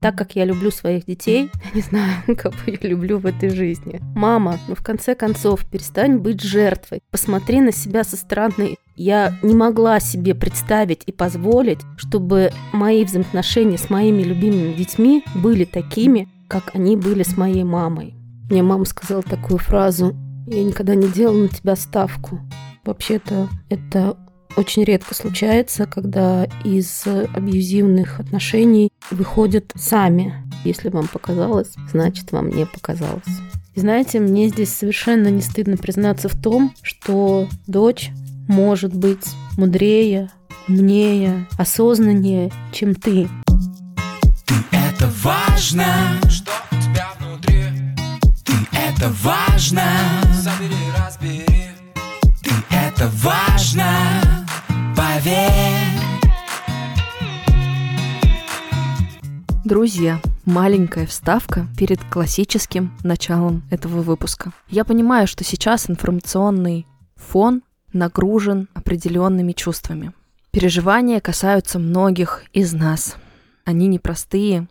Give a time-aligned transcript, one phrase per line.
[0.00, 4.00] Так как я люблю своих детей, я не знаю, кого я люблю в этой жизни.
[4.14, 7.02] Мама, ну в конце концов, перестань быть жертвой.
[7.10, 8.76] Посмотри на себя со стороны.
[8.96, 15.64] Я не могла себе представить и позволить, чтобы мои взаимоотношения с моими любимыми детьми были
[15.64, 18.14] такими, как они были с моей мамой.
[18.50, 22.40] Мне мама сказала такую фразу «Я никогда не делала на тебя ставку».
[22.84, 24.16] Вообще-то это
[24.56, 30.34] очень редко случается, когда из абьюзивных отношений выходят сами.
[30.64, 33.22] Если вам показалось, значит вам не показалось.
[33.74, 38.10] И знаете, мне здесь совершенно не стыдно признаться в том, что дочь
[38.48, 39.24] может быть
[39.56, 40.30] мудрее,
[40.68, 43.28] умнее, осознаннее, чем ты.
[44.46, 45.86] Ты это важно,
[46.28, 47.62] что у тебя внутри.
[48.44, 49.84] Ты это важно.
[50.42, 51.46] Собери, разбери.
[52.42, 54.29] Ты это важно
[55.20, 55.40] поверь.
[59.64, 64.52] Друзья, маленькая вставка перед классическим началом этого выпуска.
[64.68, 67.62] Я понимаю, что сейчас информационный фон
[67.92, 70.12] нагружен определенными чувствами.
[70.50, 73.16] Переживания касаются многих из нас.
[73.64, 74.68] Они непростые,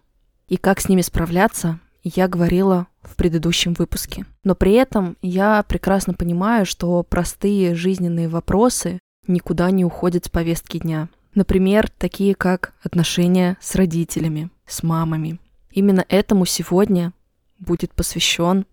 [0.48, 4.26] и как с ними справляться, я говорила в предыдущем выпуске.
[4.44, 10.80] Но при этом я прекрасно понимаю, что простые жизненные вопросы никуда не уходят с повестки
[10.80, 11.08] дня.
[11.36, 15.40] Например, такие как отношения с родителями, с мамами.
[15.72, 17.14] Именно этому сегодня
[17.60, 18.66] будет посвящен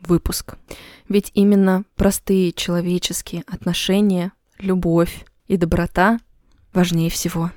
[0.00, 0.56] выпуск.
[1.08, 6.20] Ведь именно простые человеческие отношения, любовь и доброта
[6.72, 7.50] важнее всего.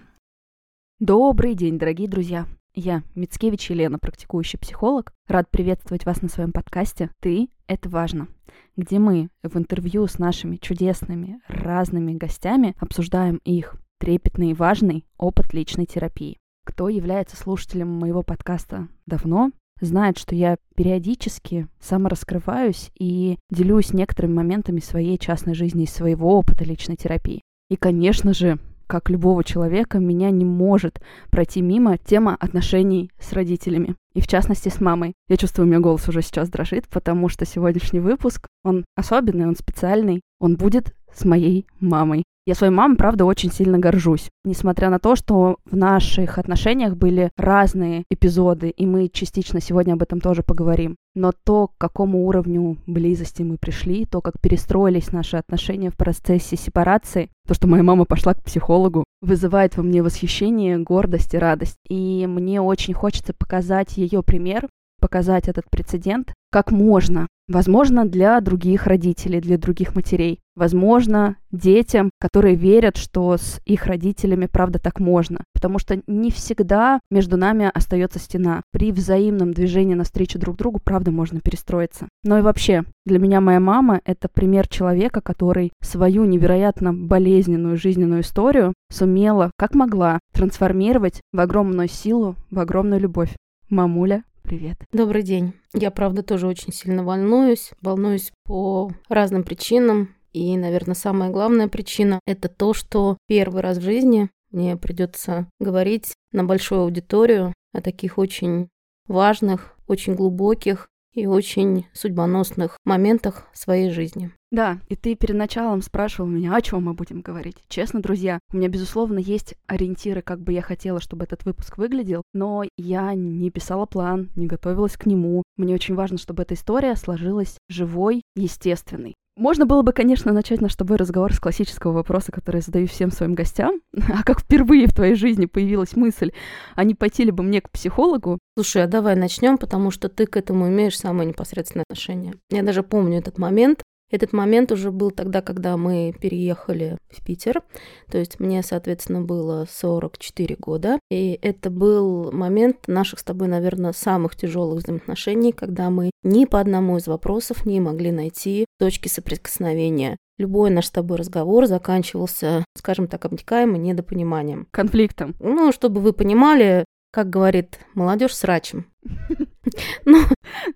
[1.00, 2.48] Добрый день, дорогие друзья!
[2.78, 5.14] Я, Мицкевич Елена, практикующий психолог.
[5.30, 8.28] Рад приветствовать вас на своем подкасте «Ты– это важно»,
[8.76, 15.54] где мы в интервью с нашими чудесными разными гостями обсуждаем их трепетный и важный опыт
[15.54, 16.38] личной терапии.
[16.66, 24.82] Кто является слушателем моего подкаста давно, знает, что я периодически самораскрываюсь и делюсь некоторыми моментами
[24.82, 27.42] своей частной жизни и своего опыта личной терапии.
[27.70, 33.96] И, конечно же, как любого человека, меня не может пройти мимо тема отношений с родителями.
[34.14, 35.14] И в частности с мамой.
[35.28, 39.56] Я чувствую, у меня голос уже сейчас дрожит, потому что сегодняшний выпуск, он особенный, он
[39.56, 40.22] специальный.
[40.40, 42.23] Он будет с моей мамой.
[42.48, 44.30] Я своей мамой, правда, очень сильно горжусь.
[44.44, 50.04] Несмотря на то, что в наших отношениях были разные эпизоды, и мы частично сегодня об
[50.04, 50.95] этом тоже поговорим.
[51.16, 56.55] Но то, к какому уровню близости мы пришли, то, как перестроились наши отношения в процессе
[56.55, 61.78] сепарации, то, что моя мама пошла к психологу, вызывает во мне восхищение, гордость и радость.
[61.89, 64.67] И мне очень хочется показать ее пример,
[65.02, 67.27] показать этот прецедент, как можно.
[67.49, 70.39] Возможно, для других родителей, для других матерей.
[70.55, 75.43] Возможно, детям, которые верят, что с их родителями правда так можно.
[75.54, 78.61] Потому что не всегда между нами остается стена.
[78.71, 82.08] При взаимном движении навстречу друг другу, правда, можно перестроиться.
[82.23, 88.22] Но и вообще, для меня моя мама— это пример человека, который свою невероятно болезненную жизненную
[88.22, 93.36] историю сумела, как могла, трансформировать в огромную силу, в огромную любовь.
[93.70, 94.78] Мамуля, Привет.
[94.94, 95.54] Добрый день.
[95.73, 97.72] Я, правда, тоже очень сильно волнуюсь.
[97.82, 100.14] Волнуюсь по разным причинам.
[100.33, 106.14] И, наверное, самая главная причина– это то, что первый раз в жизни мне придется говорить
[106.32, 108.70] на большую аудиторию о таких очень
[109.08, 114.31] важных, очень глубоких и очень судьбоносных моментах своей жизни.
[114.52, 117.58] Да, и ты перед началом спрашивал меня, о чем мы будем говорить.
[117.67, 122.21] Честно, друзья, у меня, безусловно, есть ориентиры, как бы я хотела, чтобы этот выпуск выглядел,
[122.33, 125.43] но я не писала план, не готовилась к нему.
[125.58, 129.15] Мне очень важно, чтобы эта история сложилась живой, естественной.
[129.38, 132.88] Можно было бы, конечно, начать наш с тобой разговор с классического вопроса, который я задаю
[132.88, 133.81] всем своим гостям.
[134.16, 136.31] А как впервые в твоей жизни появилась мысль,
[136.75, 138.40] а не пойти ли бы мне к психологу?
[138.57, 142.36] Слушай, а давай начнем, потому что ты к этому имеешь самое непосредственное отношение.
[142.50, 147.63] Я даже помню этот момент, этот момент уже был тогда, когда мы переехали в Питер.
[148.12, 151.00] То есть мне, соответственно, было 44 года.
[151.10, 156.60] И это был момент наших с тобой, наверное, самых тяжелых взаимоотношений, когда мы ни по
[156.60, 160.18] одному из вопросов не могли найти точки соприкосновения.
[160.38, 164.68] Любой наш с тобой разговор заканчивался, скажем так, обтекаемо недопониманием.
[164.72, 165.36] Конфликтом.
[165.40, 168.86] Ну, чтобы вы понимали, как говорит молодежь, срачем.
[170.06, 170.20] Ну,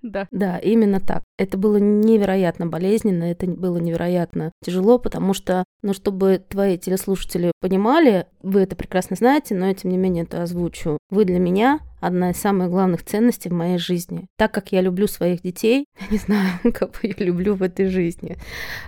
[0.01, 0.27] да.
[0.31, 1.23] Да, именно так.
[1.37, 8.25] Это было невероятно болезненно, это было невероятно тяжело, потому что, ну, чтобы твои телеслушатели понимали,
[8.41, 10.97] Вы это прекрасно знаете, но я, тем не менее это озвучу.
[11.09, 14.27] Вы для меня одна из самых главных ценностей в моей жизни.
[14.37, 18.37] Так как я люблю своих детей, я не знаю, кого я люблю в этой жизни,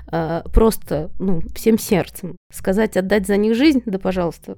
[0.08, 2.38] а, просто, ну, всем сердцем.
[2.52, 4.58] Сказать, отдать за них жизнь, да, пожалуйста,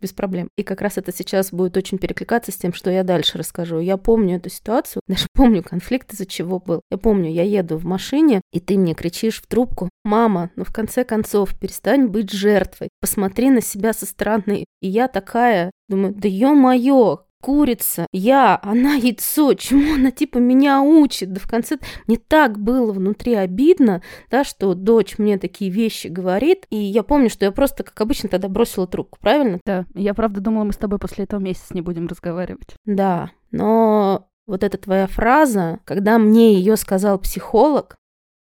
[0.00, 0.48] без проблем.
[0.56, 3.78] И как раз это сейчас будет очень перекликаться с тем, что я дальше расскажу.
[3.78, 6.82] Я помню эту ситуацию, даже помню конфликт, из-за чего был.
[6.90, 10.72] Я помню, я еду в машине, и ты мне кричишь в трубку, «Мама, ну в
[10.72, 14.64] конце концов, перестань быть жертвой, посмотри на себя со стороны».
[14.80, 21.32] И я такая, думаю, да ё-моё, курица, я, она яйцо, чему она типа меня учит?
[21.32, 21.78] Да в конце
[22.08, 24.02] мне так было внутри обидно,
[24.32, 28.28] да, что дочь мне такие вещи говорит, и я помню, что я просто, как обычно,
[28.28, 29.60] тогда бросила трубку, правильно?
[29.64, 32.74] Да, я правда думала, мы с тобой после этого месяца не будем разговаривать.
[32.84, 37.94] Да, но вот эта твоя фраза, когда мне ее сказал психолог,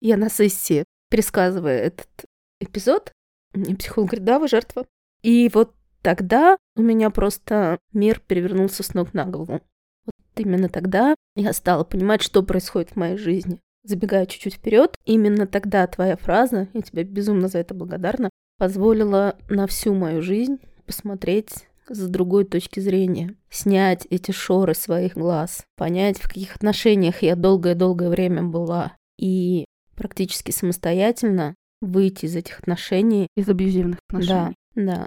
[0.00, 2.08] я на сессии, пересказывая этот
[2.60, 3.12] эпизод,
[3.54, 4.86] мне психолог говорит, да, вы жертва.
[5.22, 9.60] И вот тогда у меня просто мир перевернулся с ног на голову.
[10.06, 13.60] Вот именно тогда я стала понимать, что происходит в моей жизни.
[13.84, 19.66] Забегая чуть-чуть вперед, именно тогда твоя фраза, я тебе безумно за это благодарна, позволила на
[19.66, 26.28] всю мою жизнь посмотреть с другой точки зрения, снять эти шоры своих глаз, понять, в
[26.28, 33.28] каких отношениях я долгое-долгое время была, и практически самостоятельно выйти из этих отношений.
[33.36, 34.32] Из абьюзивных отношений.
[34.32, 34.52] Да,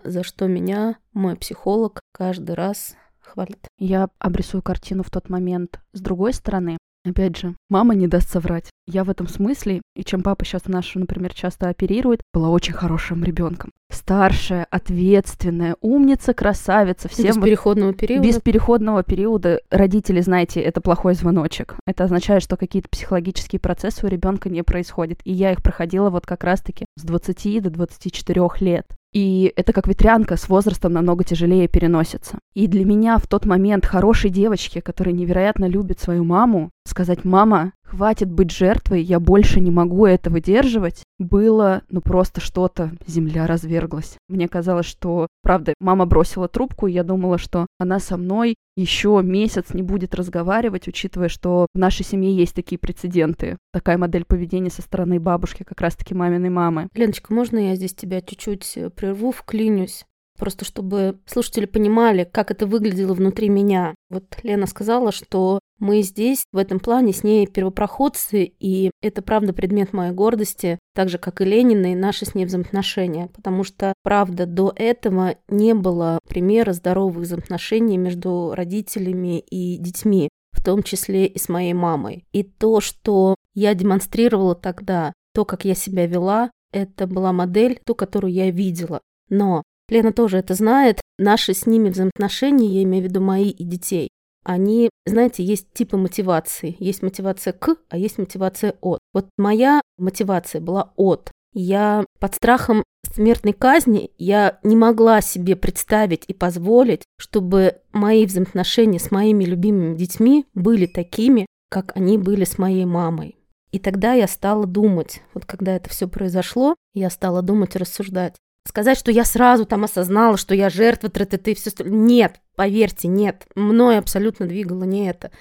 [0.03, 3.67] за что меня мой психолог каждый раз хвалит.
[3.77, 6.77] Я обрисую картину в тот момент с другой стороны.
[7.03, 8.69] Опять же, мама не даст соврать.
[8.85, 13.23] Я в этом смысле, и чем папа сейчас нашу, например, часто оперирует, была очень хорошим
[13.23, 13.71] ребенком.
[13.91, 17.09] Старшая, ответственная, умница, красавица.
[17.09, 18.27] Всем без переходного периода?
[18.27, 19.61] Без переходного периода.
[19.71, 21.75] Родители, знаете, это плохой звоночек.
[21.87, 25.19] Это означает, что какие-то психологические процессы у ребенка не происходят.
[25.23, 28.85] И я их проходила вот как раз-таки с 20 до 24 лет.
[29.13, 32.39] И это как ветрянка с возрастом намного тяжелее переносится.
[32.53, 37.73] И для меня в тот момент хорошей девочки, которая невероятно любит свою маму, сказать «мама,
[37.91, 44.15] хватит быть жертвой, я больше не могу это выдерживать, было, ну, просто что-то, земля разверглась.
[44.29, 49.19] Мне казалось, что, правда, мама бросила трубку, и я думала, что она со мной еще
[49.21, 53.57] месяц не будет разговаривать, учитывая, что в нашей семье есть такие прецеденты.
[53.73, 56.87] Такая модель поведения со стороны бабушки, как раз-таки маминой мамы.
[56.95, 60.05] Леночка, можно я здесь тебя чуть-чуть э, прерву, вклинюсь?
[60.39, 63.93] Просто чтобы слушатели понимали, как это выглядело внутри меня.
[64.09, 69.51] Вот Лена сказала, что мы здесь, в этом плане, с ней первопроходцы, и это, правда,
[69.51, 73.29] предмет моей гордости, так же, как и Ленина, и наши с ней взаимоотношения.
[73.33, 80.63] Потому что, правда, до этого не было примера здоровых взаимоотношений между родителями и детьми, в
[80.63, 82.25] том числе и с моей мамой.
[82.31, 87.95] И то, что я демонстрировала тогда, то, как я себя вела, это была модель, ту,
[87.95, 89.01] которую я видела.
[89.29, 91.01] Но Лена тоже это знает.
[91.17, 94.09] Наши с ними взаимоотношения, я имею в виду мои и детей,
[94.43, 96.75] они, знаете, есть типы мотивации.
[96.79, 98.99] Есть мотивация к, а есть мотивация от.
[99.13, 101.31] Вот моя мотивация была от.
[101.53, 102.83] Я под страхом
[103.13, 109.97] смертной казни я не могла себе представить и позволить, чтобы мои взаимоотношения с моими любимыми
[109.97, 113.37] детьми были такими, как они были с моей мамой.
[113.71, 118.35] И тогда я стала думать, вот когда это все произошло, я стала думать и рассуждать,
[118.67, 121.71] Сказать, что я сразу там осознала, что я жертва и все.
[121.83, 123.47] Нет, поверьте, нет.
[123.55, 125.31] Мной абсолютно двигало не это.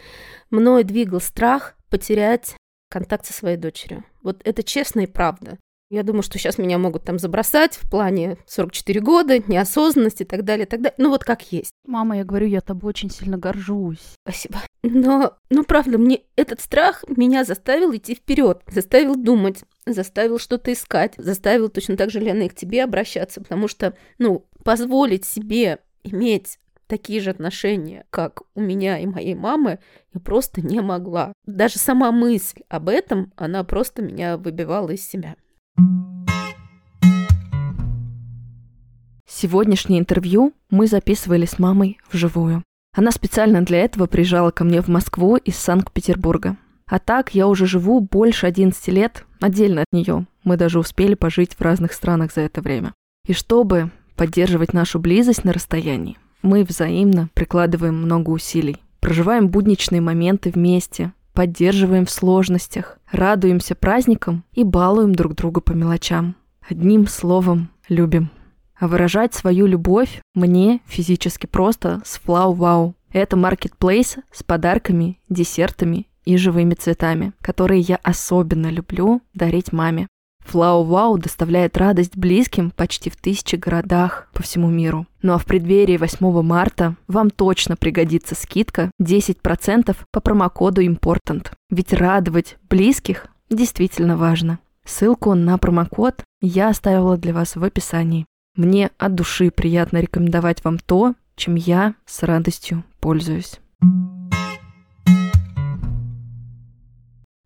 [0.49, 2.55] Мной двигал страх потерять
[2.89, 4.05] контакт со своей дочерью.
[4.23, 5.59] Вот это честно и правда.
[5.91, 10.45] Я думаю, что сейчас меня могут там забросать в плане 44 года, неосознанности и так
[10.45, 10.95] далее, и так далее.
[10.97, 11.73] Ну вот как есть.
[11.87, 14.15] Мама, я говорю, я тобой очень сильно горжусь.
[14.27, 14.63] Спасибо.
[14.83, 21.13] Но, ну правда, мне этот страх меня заставил идти вперед, заставил думать, заставил что-то искать,
[21.19, 26.59] заставил точно так же, Лена, и к тебе обращаться, потому что, ну, позволить себе иметь
[26.91, 29.79] такие же отношения, как у меня и моей мамы,
[30.13, 31.33] я просто не могла.
[31.47, 35.37] Даже сама мысль об этом, она просто меня выбивала из себя.
[39.29, 42.65] Сегодняшнее интервью мы записывали с мамой вживую.
[42.93, 46.57] Она специально для этого приезжала ко мне в Москву из Санкт-Петербурга.
[46.87, 50.27] А так я уже живу больше 11 лет отдельно от нее.
[50.43, 52.93] Мы даже успели пожить в разных странах за это время.
[53.29, 58.79] И чтобы поддерживать нашу близость на расстоянии, мы взаимно прикладываем много усилий.
[59.01, 66.37] Проживаем будничные моменты вместе, поддерживаем в сложностях, радуемся праздникам и балуем друг друга по мелочам.
[66.69, 68.31] Одним словом, любим.
[68.79, 72.95] А выражать свою любовь мне физически просто с Флау Вау.
[73.13, 80.07] Это маркетплейс с подарками, десертами и живыми цветами, которые я особенно люблю дарить маме.
[80.47, 85.07] Флау-Вау доставляет радость близким почти в тысячи городах по всему миру.
[85.23, 91.53] Ну а в преддверии 8 марта вам точно пригодится скидка 10% по промокоду IMPORTANT.
[91.71, 94.59] Ведь радовать близких действительно важно.
[94.85, 98.27] Ссылку на промокод я оставила для вас в описании.
[98.57, 103.61] Мне от души приятно рекомендовать вам то, чем я с радостью пользуюсь.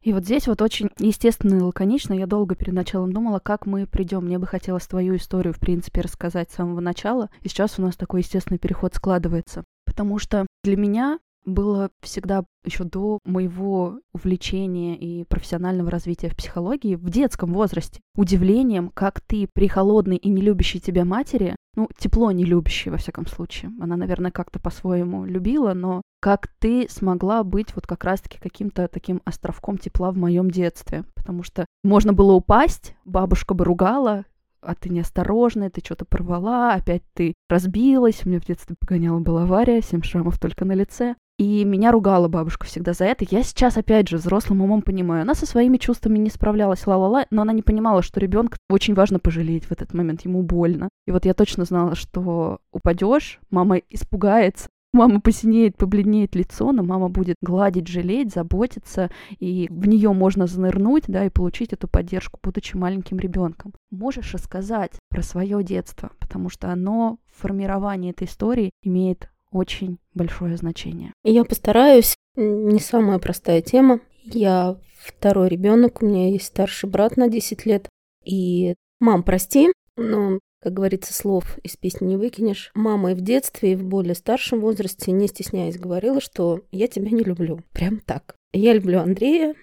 [0.05, 2.13] И вот здесь вот очень естественно и лаконично.
[2.13, 4.27] Я долго перед началом думала, как мы придем.
[4.27, 7.31] Мне бы хотелось твою историю, в принципе, рассказать с самого начала.
[7.41, 9.65] И сейчас у нас такой естественный переход складывается.
[9.87, 16.95] Потому что для меня было всегда еще до моего увлечения и профессионального развития в психологии
[16.95, 22.31] в детском возрасте удивлением, как ты при холодной и не любящей тебя матери, ну, тепло
[22.31, 27.75] не любящей, во всяком случае, она, наверное, как-то по-своему любила, но как ты смогла быть
[27.75, 32.95] вот как раз-таки каким-то таким островком тепла в моем детстве, потому что можно было упасть,
[33.05, 34.25] бабушка бы ругала,
[34.65, 38.23] а ты неосторожная, ты что-то порвала, опять ты разбилась.
[38.25, 41.17] У меня в детстве погоняла была авария, семь шрамов только на лице.
[41.37, 43.27] И меня ругала бабушка всегда за это.
[43.29, 45.23] Я сейчас, опять же, взрослым умом понимаю.
[45.23, 49.19] Она со своими чувствами не справлялась, ла-ла-ла, но она не понимала, что ребенка очень важно
[49.19, 50.89] пожалеть в этот момент, ему больно.
[51.07, 57.09] И вот я точно знала, что упадешь, мама испугается, мама посинеет, побледнеет лицо, но мама
[57.09, 59.11] будет гладить, жалеть, заботиться,
[59.41, 63.75] и в нее можно занырнуть, да, и получить эту поддержку, будучи маленьким ребенком.
[63.91, 70.57] Можешь рассказать про свое детство, потому что оно в формировании этой истории имеет очень большое
[70.57, 71.15] значение.
[71.23, 72.15] Я постараюсь.
[72.37, 74.01] Не самая простая тема.
[74.25, 77.89] Я второй ребенок, у меня есть старший брат на 10 лет.
[78.25, 82.73] И, мам, прости, но, как говорится, слов из песни не выкинешь.
[82.75, 87.11] Мама и в детстве, и в более старшем возрасте, не стесняясь, говорила, что я тебя
[87.11, 87.61] не люблю.
[87.73, 88.35] Прям так.
[88.53, 89.55] Я люблю Андрея,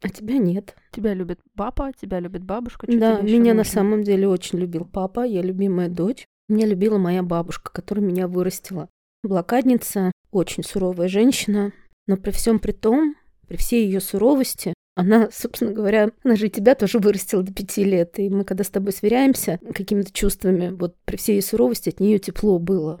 [0.00, 0.76] а тебя нет.
[0.92, 2.86] Тебя любит папа, тебя любит бабушка.
[2.88, 6.24] Что да, меня на самом деле очень любил папа, я любимая дочь.
[6.48, 8.88] Меня любила моя бабушка, которая меня вырастила.
[9.22, 11.72] Блокадница, очень суровая женщина,
[12.06, 13.16] но при всем при том,
[13.48, 17.84] при всей ее суровости, она, собственно говоря, она же и тебя тоже вырастила до пяти
[17.84, 18.18] лет.
[18.18, 22.18] И мы, когда с тобой сверяемся какими-то чувствами, вот при всей ее суровости от нее
[22.18, 23.00] тепло было.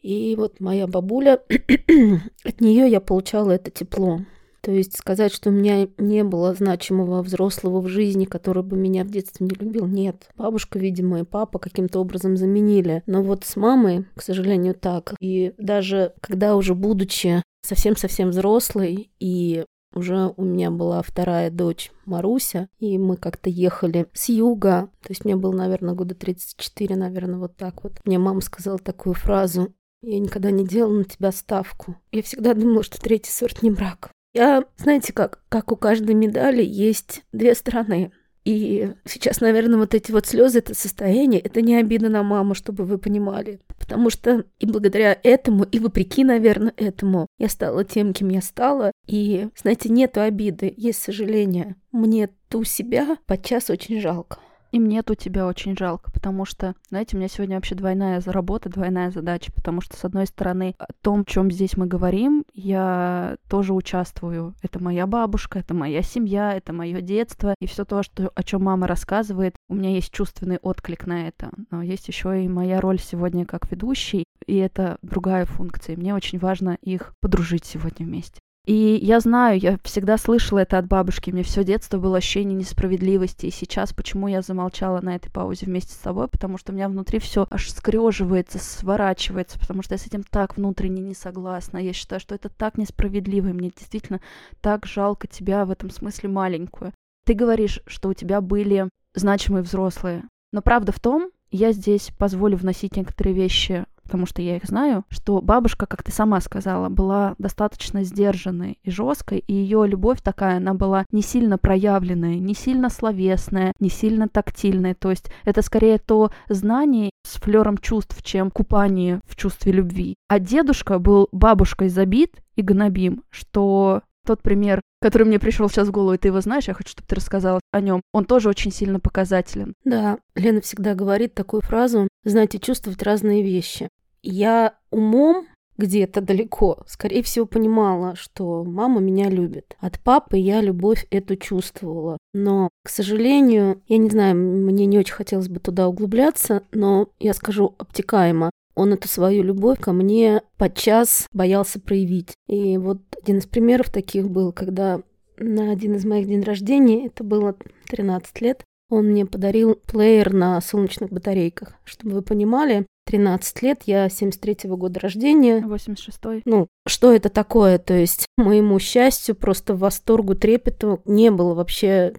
[0.00, 1.42] И вот моя бабуля,
[2.44, 4.20] от нее я получала это тепло.
[4.60, 9.04] То есть сказать, что у меня не было значимого взрослого в жизни, который бы меня
[9.04, 10.28] в детстве не любил, нет.
[10.36, 13.02] Бабушка, видимо, и папа каким-то образом заменили.
[13.06, 15.14] Но вот с мамой, к сожалению, так.
[15.20, 22.68] И даже когда уже будучи совсем-совсем взрослой и уже у меня была вторая дочь Маруся,
[22.78, 27.56] и мы как-то ехали с юга, то есть мне было, наверное, года 34, наверное, вот
[27.56, 27.92] так вот.
[28.04, 29.72] Мне мама сказала такую фразу,
[30.02, 31.96] я никогда не делала на тебя ставку.
[32.12, 34.10] Я всегда думала, что третий сорт не брак.
[34.38, 38.12] Я, знаете как, как у каждой медали есть две стороны.
[38.44, 42.84] И сейчас, наверное, вот эти вот слезы, это состояние, это не обида на маму, чтобы
[42.84, 43.58] вы понимали.
[43.80, 48.92] Потому что и благодаря этому, и вопреки, наверное, этому, я стала тем, кем я стала.
[49.08, 51.74] И, знаете, нету обиды, есть сожаление.
[51.90, 54.38] Мне ту себя подчас очень жалко.
[54.70, 58.68] И мне тут тебя очень жалко, потому что, знаете, у меня сегодня вообще двойная работа,
[58.68, 63.72] двойная задача, потому что, с одной стороны, о том, чем здесь мы говорим, я тоже
[63.72, 64.54] участвую.
[64.62, 68.64] Это моя бабушка, это моя семья, это мое детство, и все то, что, о чем
[68.64, 71.50] мама рассказывает, у меня есть чувственный отклик на это.
[71.70, 75.96] Но есть еще и моя роль сегодня как ведущий, и это другая функция.
[75.96, 78.40] Мне очень важно их подружить сегодня вместе.
[78.68, 83.46] И я знаю, я всегда слышала это от бабушки, мне все детство было ощущение несправедливости,
[83.46, 86.90] и сейчас почему я замолчала на этой паузе вместе с тобой, потому что у меня
[86.90, 91.78] внутри все аж скреживается, сворачивается, потому что я с этим так внутренне не согласна.
[91.78, 94.20] Я считаю, что это так несправедливо, и мне действительно
[94.60, 96.92] так жалко тебя в этом смысле маленькую.
[97.24, 102.58] Ты говоришь, что у тебя были значимые взрослые, но правда в том, я здесь позволю
[102.58, 107.34] вносить некоторые вещи потому что я их знаю, что бабушка, как ты сама сказала, была
[107.36, 112.88] достаточно сдержанной и жесткой, и ее любовь такая, она была не сильно проявленная, не сильно
[112.88, 114.94] словесная, не сильно тактильная.
[114.94, 120.14] То есть это скорее то знание с флером чувств, чем купание в чувстве любви.
[120.26, 125.90] А дедушка был бабушкой забит и гнобим, что тот пример, который мне пришел сейчас в
[125.90, 128.02] голову, и ты его знаешь, я хочу, чтобы ты рассказала о нем.
[128.12, 129.72] Он тоже очень сильно показателен.
[129.84, 133.88] Да, Лена всегда говорит такую фразу, знаете, чувствовать разные вещи.
[134.22, 135.46] Я умом
[135.78, 139.76] где-то далеко, скорее всего, понимала, что мама меня любит.
[139.78, 142.18] От папы я любовь эту чувствовала.
[142.34, 147.32] Но, к сожалению, я не знаю, мне не очень хотелось бы туда углубляться, но я
[147.32, 148.50] скажу обтекаемо.
[148.74, 152.34] Он эту свою любовь ко мне подчас боялся проявить.
[152.48, 155.00] И вот один из примеров таких был, когда
[155.36, 157.56] на один из моих дней рождения, это было
[157.86, 161.74] 13 лет, Он мне подарил плеер на солнечных батарейках.
[161.84, 165.60] Чтобы вы понимали, 13 лет, я 73-го года рождения.
[165.60, 166.42] 86-й.
[166.44, 167.78] Ну, что это такое?
[167.78, 172.14] То есть, моему счастью, просто восторгу, трепету не было вообще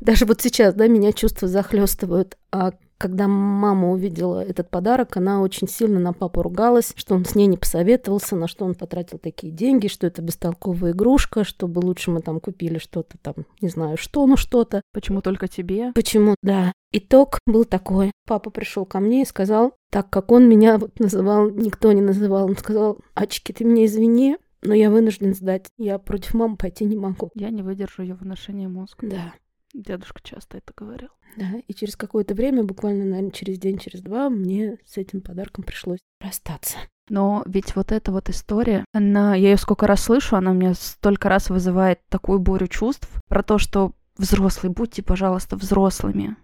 [0.00, 2.36] даже вот сейчас, да, меня чувства захлестывают.
[2.52, 7.34] А когда мама увидела этот подарок, она очень сильно на папу ругалась, что он с
[7.34, 12.10] ней не посоветовался, на что он потратил такие деньги, что это бестолковая игрушка, чтобы лучше
[12.10, 14.82] мы там купили что-то там, не знаю что, ну что-то.
[14.92, 15.92] Почему только тебе?
[15.94, 16.72] Почему, да.
[16.92, 18.12] Итог был такой.
[18.26, 22.46] Папа пришел ко мне и сказал, так как он меня вот называл, никто не называл,
[22.46, 25.66] он сказал, Ачки, ты меня извини, но я вынужден сдать.
[25.78, 27.30] Я против мамы пойти не могу.
[27.34, 29.06] Я не выдержу ее выношения мозга.
[29.06, 29.34] Да.
[29.76, 31.10] Дедушка часто это говорил.
[31.36, 35.64] Да, и через какое-то время, буквально, наверное, через день, через два, мне с этим подарком
[35.64, 36.78] пришлось расстаться.
[37.10, 41.28] Но ведь вот эта вот история, она, я ее сколько раз слышу, она мне столько
[41.28, 46.36] раз вызывает такую бурю чувств про то, что взрослые, будьте, пожалуйста, взрослыми.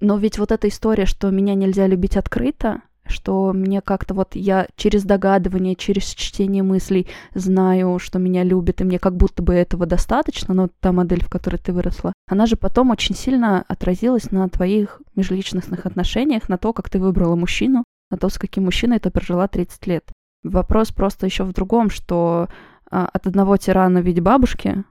[0.00, 4.66] Но ведь вот эта история, что меня нельзя любить открыто, что мне как-то вот я
[4.76, 9.86] через догадывание, через чтение мыслей знаю, что меня любят, и мне как будто бы этого
[9.86, 14.48] достаточно, но та модель, в которой ты выросла, она же потом очень сильно отразилась на
[14.48, 19.10] твоих межличностных отношениях, на то, как ты выбрала мужчину, на то, с каким мужчиной ты
[19.10, 20.04] прожила 30 лет.
[20.42, 22.48] Вопрос просто еще в другом, что
[22.90, 24.84] а, от одного тирана в виде бабушки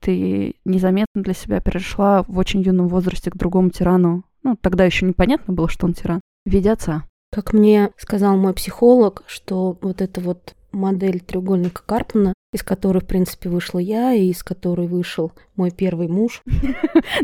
[0.00, 4.24] ты незаметно для себя перешла в очень юном возрасте к другому тирану.
[4.42, 6.20] Ну, тогда еще непонятно было, что он тиран.
[6.44, 7.04] В виде отца.
[7.34, 13.06] Как мне сказал мой психолог, что вот эта вот модель треугольника Карпмана, из которой, в
[13.06, 16.42] принципе, вышла я, и из которой вышел мой первый муж.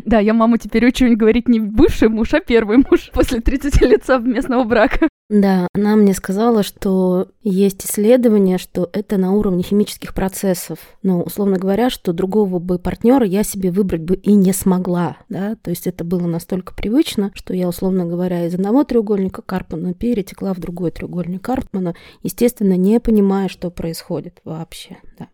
[0.05, 4.05] Да, я маму теперь учу говорить не бывший муж, а первый муж после 30 лет
[4.05, 5.09] совместного брака.
[5.31, 10.81] Да, она мне сказала, что есть исследование, что это на уровне химических процессов.
[11.05, 15.55] Ну, условно говоря, что другого бы партнера я себе выбрать бы и не смогла, да,
[15.55, 20.53] то есть это было настолько привычно, что я, условно говоря, из одного треугольника Карпмана перетекла
[20.53, 21.95] в другой треугольник Карпмана,
[22.25, 25.29] естественно, не понимая, что происходит вообще, да,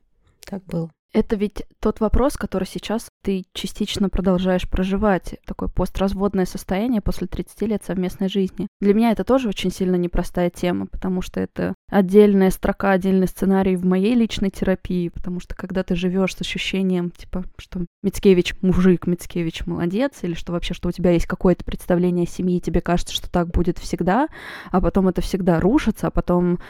[0.44, 0.90] так было.
[1.14, 5.40] Это ведь тот вопрос, который сейчас ты частично продолжаешь проживать.
[5.46, 8.68] Такое постразводное состояние после 30 лет совместной жизни.
[8.80, 13.74] Для меня это тоже очень сильно непростая тема, потому что это отдельная строка, отдельный сценарий
[13.74, 19.08] в моей личной терапии, потому что когда ты живешь с ощущением, типа, что Мицкевич мужик,
[19.08, 23.12] Мицкевич молодец, или что вообще, что у тебя есть какое-то представление о семье, тебе кажется,
[23.12, 24.28] что так будет всегда,
[24.70, 26.60] а потом это всегда рушится, а потом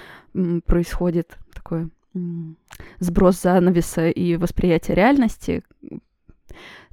[0.64, 1.90] происходит такое
[2.98, 5.62] сброс занавеса и восприятие реальности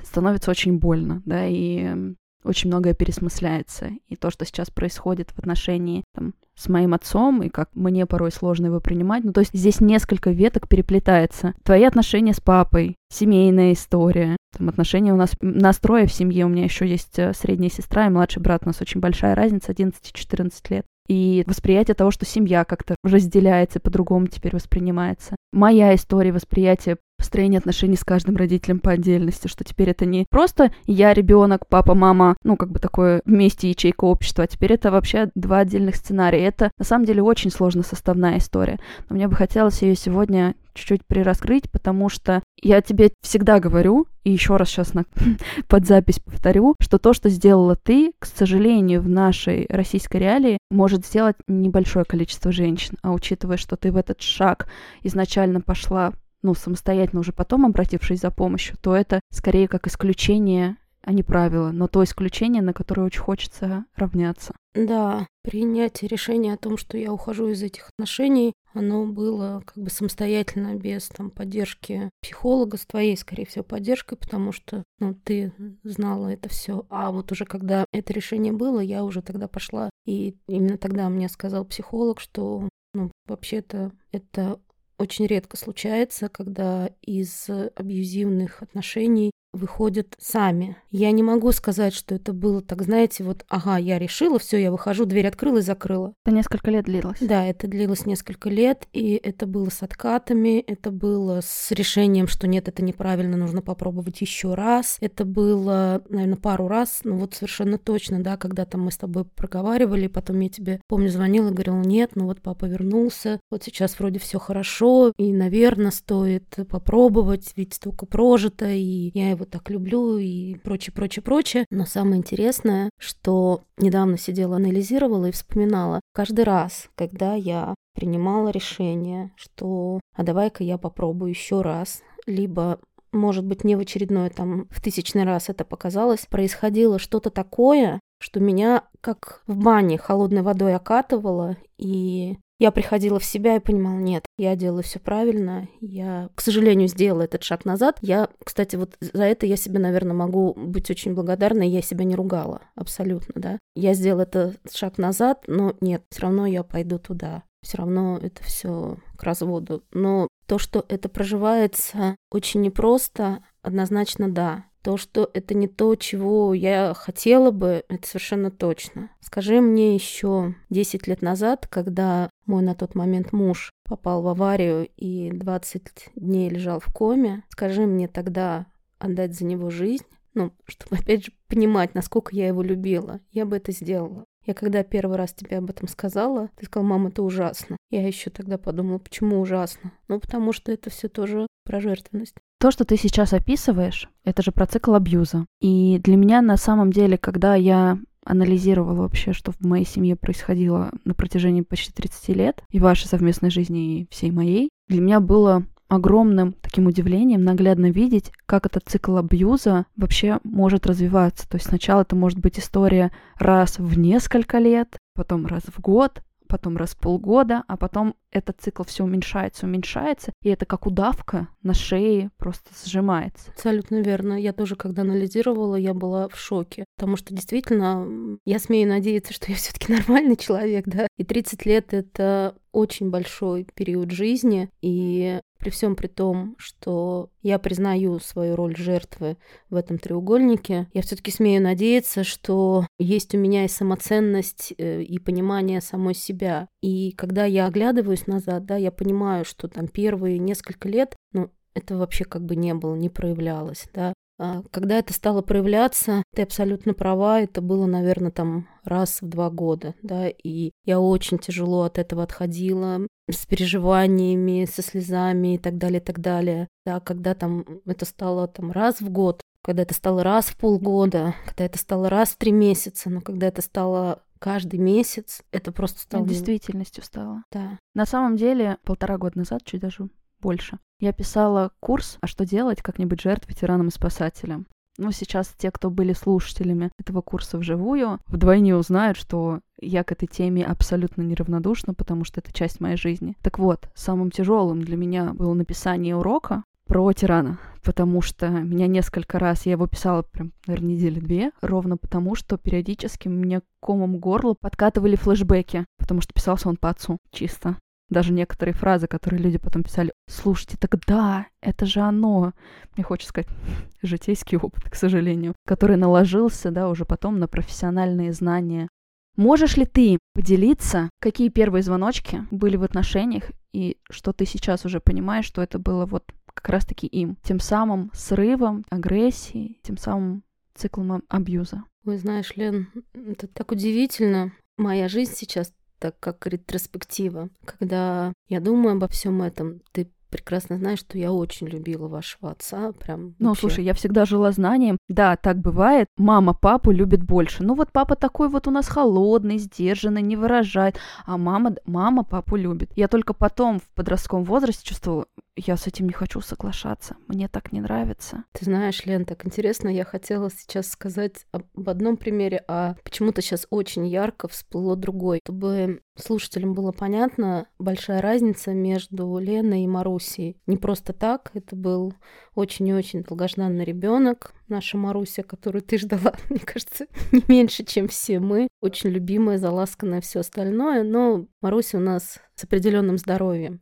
[0.01, 2.13] становится очень больно, да, и
[2.43, 3.91] очень многое пересмысляется.
[4.07, 8.31] И то, что сейчас происходит в отношении там, с моим отцом, и как мне порой
[8.31, 9.23] сложно его принимать.
[9.23, 11.53] Ну, то есть здесь несколько веток переплетается.
[11.63, 16.45] Твои отношения с папой, семейная история, там отношения у нас, настроя в семье.
[16.45, 18.63] У меня еще есть э, средняя сестра и младший брат.
[18.63, 24.27] У нас очень большая разница, 11-14 лет и восприятие того, что семья как-то разделяется, по-другому
[24.27, 25.35] теперь воспринимается.
[25.51, 30.73] Моя история восприятия построение отношений с каждым родителем по отдельности, что теперь это не просто
[30.87, 35.29] я, ребенок, папа, мама, ну, как бы такое вместе ячейка общества, а теперь это вообще
[35.33, 36.43] два отдельных сценария.
[36.43, 38.77] Это, на самом деле, очень сложно составная история.
[39.07, 44.31] Но мне бы хотелось ее сегодня чуть-чуть прираскрыть, потому что я тебе всегда говорю, и
[44.31, 45.05] еще раз сейчас на,
[45.67, 51.05] под запись повторю, что то, что сделала ты, к сожалению, в нашей российской реалии, может
[51.05, 52.97] сделать небольшое количество женщин.
[53.01, 54.67] А учитывая, что ты в этот шаг
[55.03, 56.11] изначально пошла
[56.43, 61.71] ну, самостоятельно уже потом обратившись за помощью, то это скорее как исключение, а не правило,
[61.71, 64.53] но то исключение, на которое очень хочется равняться.
[64.73, 69.89] Да, принятие решения о том, что я ухожу из этих отношений, оно было как бы
[69.89, 75.51] самостоятельно, без там поддержки психолога, с твоей, скорее всего, поддержкой, потому что, ну, ты
[75.83, 76.85] знала это все.
[76.89, 81.29] А вот уже когда это решение было, я уже тогда пошла, и именно тогда мне
[81.29, 84.59] сказал психолог, что, ну, вообще-то это
[85.03, 90.77] очень редко случается, когда из абьюзивных отношений выходят сами.
[90.91, 94.71] Я не могу сказать, что это было так, знаете, вот, ага, я решила, все, я
[94.71, 96.13] выхожу, дверь открыла и закрыла.
[96.25, 97.19] Это несколько лет длилось.
[97.21, 102.47] Да, это длилось несколько лет, и это было с откатами, это было с решением, что
[102.47, 104.97] нет, это неправильно, нужно попробовать еще раз.
[104.99, 109.25] Это было, наверное, пару раз, ну вот совершенно точно, да, когда там мы с тобой
[109.25, 113.99] проговаривали, потом я тебе, помню, звонила и говорила, нет, ну вот папа вернулся, вот сейчас
[113.99, 119.69] вроде все хорошо, и, наверное, стоит попробовать, ведь столько прожито, и я его вот так
[119.69, 121.65] люблю и прочее, прочее, прочее.
[121.69, 126.01] Но самое интересное, что недавно сидела, анализировала и вспоминала.
[126.13, 132.79] Каждый раз, когда я принимала решение, что а давай-ка я попробую еще раз, либо
[133.11, 138.39] может быть, не в очередной, там, в тысячный раз это показалось, происходило что-то такое, что
[138.39, 144.25] меня как в бане холодной водой окатывало, и я приходила в себя и понимала, нет,
[144.37, 147.97] я делаю все правильно, я, к сожалению, сделала этот шаг назад.
[147.99, 152.15] Я, кстати, вот за это я себе, наверное, могу быть очень благодарна, я себя не
[152.15, 153.59] ругала, абсолютно, да.
[153.75, 157.43] Я сделала этот шаг назад, но нет, все равно я пойду туда.
[157.63, 159.83] Все равно это все к разводу.
[159.91, 164.65] Но то, что это проживается очень непросто, однозначно да.
[164.83, 169.09] То, что это не то, чего я хотела бы, это совершенно точно.
[169.21, 174.89] Скажи мне еще 10 лет назад, когда мой на тот момент муж попал в аварию
[174.97, 178.65] и 20 дней лежал в коме, скажи мне тогда
[178.99, 183.55] отдать за него жизнь, ну, чтобы опять же понимать, насколько я его любила, я бы
[183.55, 184.25] это сделала.
[184.45, 187.77] Я когда первый раз тебе об этом сказала, ты сказала, мама, это ужасно.
[187.89, 189.93] Я еще тогда подумала, почему ужасно?
[190.09, 192.35] Ну, потому что это все тоже про жертвенность.
[192.59, 195.45] То, что ты сейчас описываешь, это же про цикл абьюза.
[195.59, 200.91] И для меня на самом деле, когда я анализировала вообще, что в моей семье происходило
[201.03, 205.65] на протяжении почти 30 лет, и вашей совместной жизни, и всей моей, для меня было
[205.89, 211.47] огромным таким удивлением наглядно видеть, как этот цикл абьюза вообще может развиваться.
[211.47, 216.21] То есть сначала это может быть история раз в несколько лет, потом раз в год,
[216.53, 221.47] потом раз в полгода, а потом этот цикл все уменьшается, уменьшается, и это как удавка
[221.63, 223.49] на шее просто сжимается.
[223.49, 224.39] Абсолютно верно.
[224.39, 229.49] Я тоже, когда анализировала, я была в шоке, потому что действительно, я смею надеяться, что
[229.49, 235.69] я все-таки нормальный человек, да, и 30 лет это очень большой период жизни, и при
[235.69, 239.37] всем при том, что я признаю свою роль жертвы
[239.69, 245.19] в этом треугольнике, я все-таки смею надеяться, что есть у меня и самоценность, э, и
[245.19, 246.67] понимание самой себя.
[246.81, 251.95] И когда я оглядываюсь назад, да, я понимаю, что там первые несколько лет, ну, это
[251.95, 254.13] вообще как бы не было, не проявлялось, да.
[254.43, 259.49] А когда это стало проявляться, ты абсолютно права, это было, наверное, там раз в два
[259.49, 265.77] года, да, и я очень тяжело от этого отходила, с переживаниями, со слезами и так
[265.77, 266.67] далее, и так далее.
[266.85, 271.35] Да, когда там это стало там раз в год, когда это стало раз в полгода,
[271.45, 276.01] когда это стало раз в три месяца, но когда это стало каждый месяц, это просто
[276.01, 276.27] стало...
[276.27, 277.43] Действительностью стало.
[277.49, 277.79] Да.
[277.93, 280.09] На самом деле, полтора года назад, чуть даже
[280.43, 284.67] больше, я писала курс «А что делать, как не быть жертвой, тираном и спасателем».
[284.99, 290.27] Ну, сейчас те, кто были слушателями этого курса вживую, вдвойне узнают, что я к этой
[290.27, 293.35] теме абсолютно неравнодушна, потому что это часть моей жизни.
[293.41, 299.39] Так вот, самым тяжелым для меня было написание урока про тирана, потому что меня несколько
[299.39, 304.53] раз, я его писала прям, наверное, недели две, ровно потому, что периодически мне комом горло
[304.53, 307.77] подкатывали флешбеки, потому что писался он по отцу, чисто
[308.13, 312.53] даже некоторые фразы, которые люди потом писали, слушайте, тогда это же оно.
[312.95, 313.49] Мне хочется сказать,
[314.01, 318.87] житейский опыт, к сожалению, который наложился, да, уже потом на профессиональные знания.
[319.35, 324.99] Можешь ли ты поделиться, какие первые звоночки были в отношениях, и что ты сейчас уже
[324.99, 326.23] понимаешь, что это было вот
[326.53, 330.43] как раз-таки им, тем самым срывом агрессии, тем самым
[330.75, 331.83] циклом абьюза?
[332.05, 334.51] Ой, знаешь, Лен, это так удивительно.
[334.77, 337.47] Моя жизнь сейчас так как ретроспектива.
[337.63, 342.91] Когда я думаю обо всем этом, ты прекрасно знаешь, что я очень любила вашего отца,
[342.91, 343.35] прям.
[343.39, 343.61] Ну, вообще.
[343.61, 344.97] слушай, я всегда жила знанием.
[345.09, 346.07] Да, так бывает.
[346.17, 347.63] Мама папу любит больше.
[347.63, 352.55] Ну вот папа такой вот у нас холодный, сдержанный, не выражает, а мама, мама папу
[352.55, 352.91] любит.
[352.95, 357.15] Я только потом в подростковом возрасте чувствовала, я с этим не хочу соглашаться.
[357.27, 358.45] Мне так не нравится.
[358.53, 363.67] Ты знаешь, Лен, так интересно, я хотела сейчас сказать об одном примере, а почему-то сейчас
[363.69, 365.41] очень ярко всплыло другой.
[365.43, 370.57] Чтобы слушателям было понятно, большая разница между Леной и Марусей.
[370.65, 372.13] Не просто так, это был
[372.55, 378.07] очень и очень долгожданный ребенок, наша Маруся, которую ты ждала, мне кажется, не меньше, чем
[378.07, 378.67] все мы.
[378.81, 383.81] Очень любимая, заласканная, все остальное, но Маруся у нас с определенным здоровьем.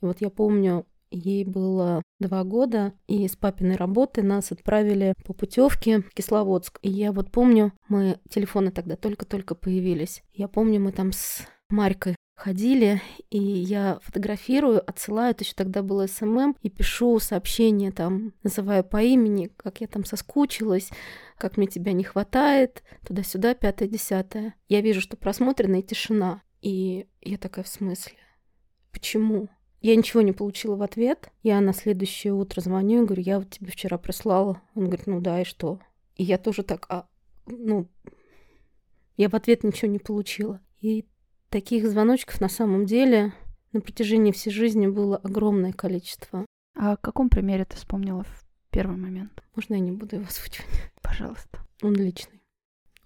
[0.00, 5.34] И вот я помню, Ей было два года, и с папиной работы нас отправили по
[5.34, 6.78] путевке в Кисловодск.
[6.80, 10.22] И я вот помню, мы телефоны тогда только-только появились.
[10.32, 13.00] Я помню, мы там с Марькой ходили,
[13.30, 19.00] и я фотографирую, отсылаю, это еще тогда было СММ, и пишу сообщение там, называю по
[19.00, 20.90] имени, как я там соскучилась,
[21.38, 24.56] как мне тебя не хватает, туда-сюда, пятое-десятое.
[24.68, 26.42] Я вижу, что просмотрена и тишина.
[26.62, 28.16] И я такая, в смысле?
[28.90, 29.48] Почему?
[29.80, 31.30] Я ничего не получила в ответ.
[31.44, 34.60] Я на следующее утро звоню и говорю, я вот тебе вчера прислала.
[34.74, 35.78] Он говорит, ну да, и что?
[36.16, 37.06] И я тоже так, а,
[37.46, 37.88] ну,
[39.16, 40.60] я в ответ ничего не получила.
[40.80, 41.06] И
[41.52, 43.32] таких звоночков на самом деле
[43.72, 46.44] на протяжении всей жизни было огромное количество.
[46.76, 49.42] А о каком примере ты вспомнила в Первый момент.
[49.54, 50.66] Можно я не буду его озвучивать?
[51.02, 51.58] Пожалуйста.
[51.82, 52.40] Он личный.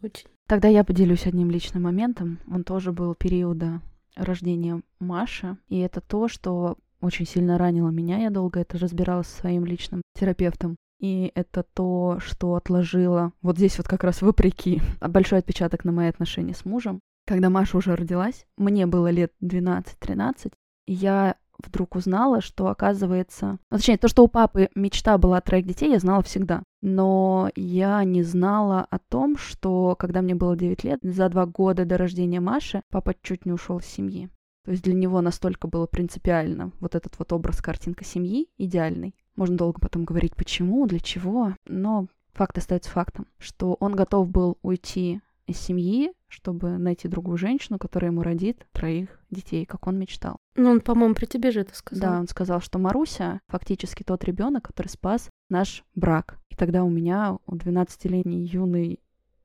[0.01, 0.29] Очень.
[0.47, 2.39] Тогда я поделюсь одним личным моментом.
[2.49, 3.83] Он тоже был периода
[4.15, 5.57] рождения Маши.
[5.69, 8.19] И это то, что очень сильно ранило меня.
[8.19, 10.77] Я долго это разбирала со своим личным терапевтом.
[11.01, 16.07] И это то, что отложило, вот здесь вот как раз вопреки, большой отпечаток на мои
[16.07, 17.01] отношения с мужем.
[17.27, 20.53] Когда Маша уже родилась, мне было лет 12-13,
[20.87, 23.59] я вдруг узнала, что оказывается...
[23.71, 26.63] Ну, точнее, то, что у папы мечта была троих детей, я знала всегда.
[26.83, 31.85] Но я не знала о том, что когда мне было 9 лет, за два года
[31.85, 34.29] до рождения Маши, папа чуть не ушел из семьи.
[34.65, 39.15] То есть для него настолько было принципиально вот этот вот образ картинка семьи идеальный.
[39.37, 44.59] Можно долго потом говорить, почему, для чего, но факт остается фактом, что он готов был
[44.63, 50.39] уйти из семьи, чтобы найти другую женщину, которая ему родит троих детей, как он мечтал.
[50.57, 52.13] Ну, он, по-моему, при тебе же это сказал.
[52.13, 56.39] Да, он сказал, что Маруся фактически тот ребенок, который спас наш брак.
[56.51, 59.01] И тогда у меня, у 12-летней юной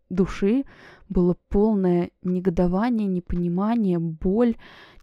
[0.09, 0.65] души,
[1.09, 4.55] было полное негодование, непонимание, боль,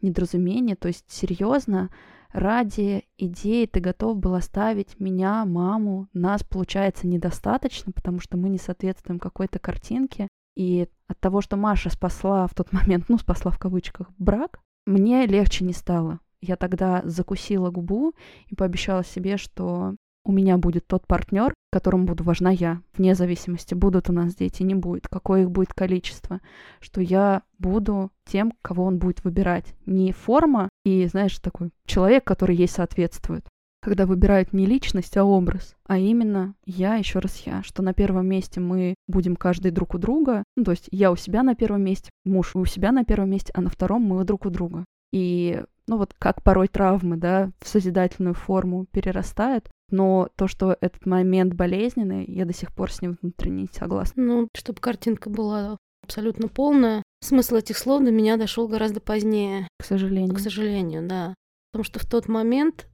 [0.02, 0.76] недоразумение.
[0.76, 1.90] То есть, серьезно,
[2.32, 8.58] ради идеи ты готов был оставить меня, маму, нас, получается, недостаточно, потому что мы не
[8.58, 10.28] соответствуем какой-то картинке.
[10.58, 15.24] И от того, что Маша спасла в тот момент, ну, спасла в кавычках, брак, мне
[15.24, 16.18] легче не стало.
[16.40, 18.12] Я тогда закусила губу
[18.48, 19.94] и пообещала себе, что
[20.24, 24.64] у меня будет тот партнер, которому буду важна я, вне зависимости, будут у нас дети,
[24.64, 26.40] не будет, какое их будет количество,
[26.80, 29.76] что я буду тем, кого он будет выбирать.
[29.86, 33.46] Не форма и, знаешь, такой человек, который ей соответствует.
[33.80, 38.26] Когда выбирают не личность, а образ, а именно я, еще раз я, что на первом
[38.26, 41.82] месте мы будем каждый друг у друга, ну, то есть я у себя на первом
[41.82, 44.84] месте, муж у себя на первом месте, а на втором мы друг у друга.
[45.12, 51.06] И ну вот как порой травмы, да, в созидательную форму перерастают, но то, что этот
[51.06, 54.22] момент болезненный, я до сих пор с ним внутренне не согласна.
[54.22, 59.66] Ну, чтобы картинка была абсолютно полная, смысл этих слов до меня дошел гораздо позднее.
[59.78, 60.34] К сожалению.
[60.34, 61.34] К сожалению, да.
[61.72, 62.86] Потому что в тот момент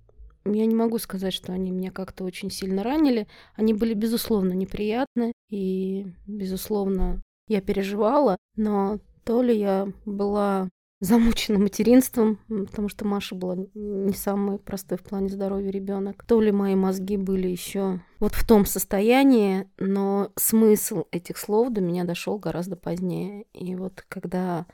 [0.45, 3.27] я не могу сказать, что они меня как-то очень сильно ранили.
[3.55, 5.33] Они были, безусловно, неприятны.
[5.51, 8.37] И, безусловно, я переживала.
[8.57, 10.69] Но то ли я была
[11.01, 16.25] замучена материнством, потому что Маша была не самый простой в плане здоровья ребенок.
[16.25, 21.81] То ли мои мозги были еще вот в том состоянии, но смысл этих слов до
[21.81, 23.47] меня дошел гораздо позднее.
[23.53, 24.67] И вот когда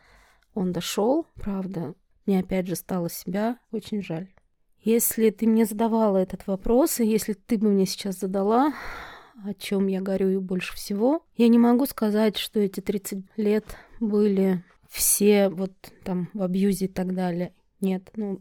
[0.54, 1.94] он дошел, правда,
[2.26, 4.28] мне опять же стало себя очень жаль.
[4.82, 8.72] Если ты мне задавала этот вопрос, и если ты бы мне сейчас задала,
[9.44, 13.64] о чем я горюю больше всего, я не могу сказать, что эти 30 лет
[14.00, 15.72] были все вот
[16.04, 17.52] там в абьюзе и так далее.
[17.80, 18.40] Нет, ну,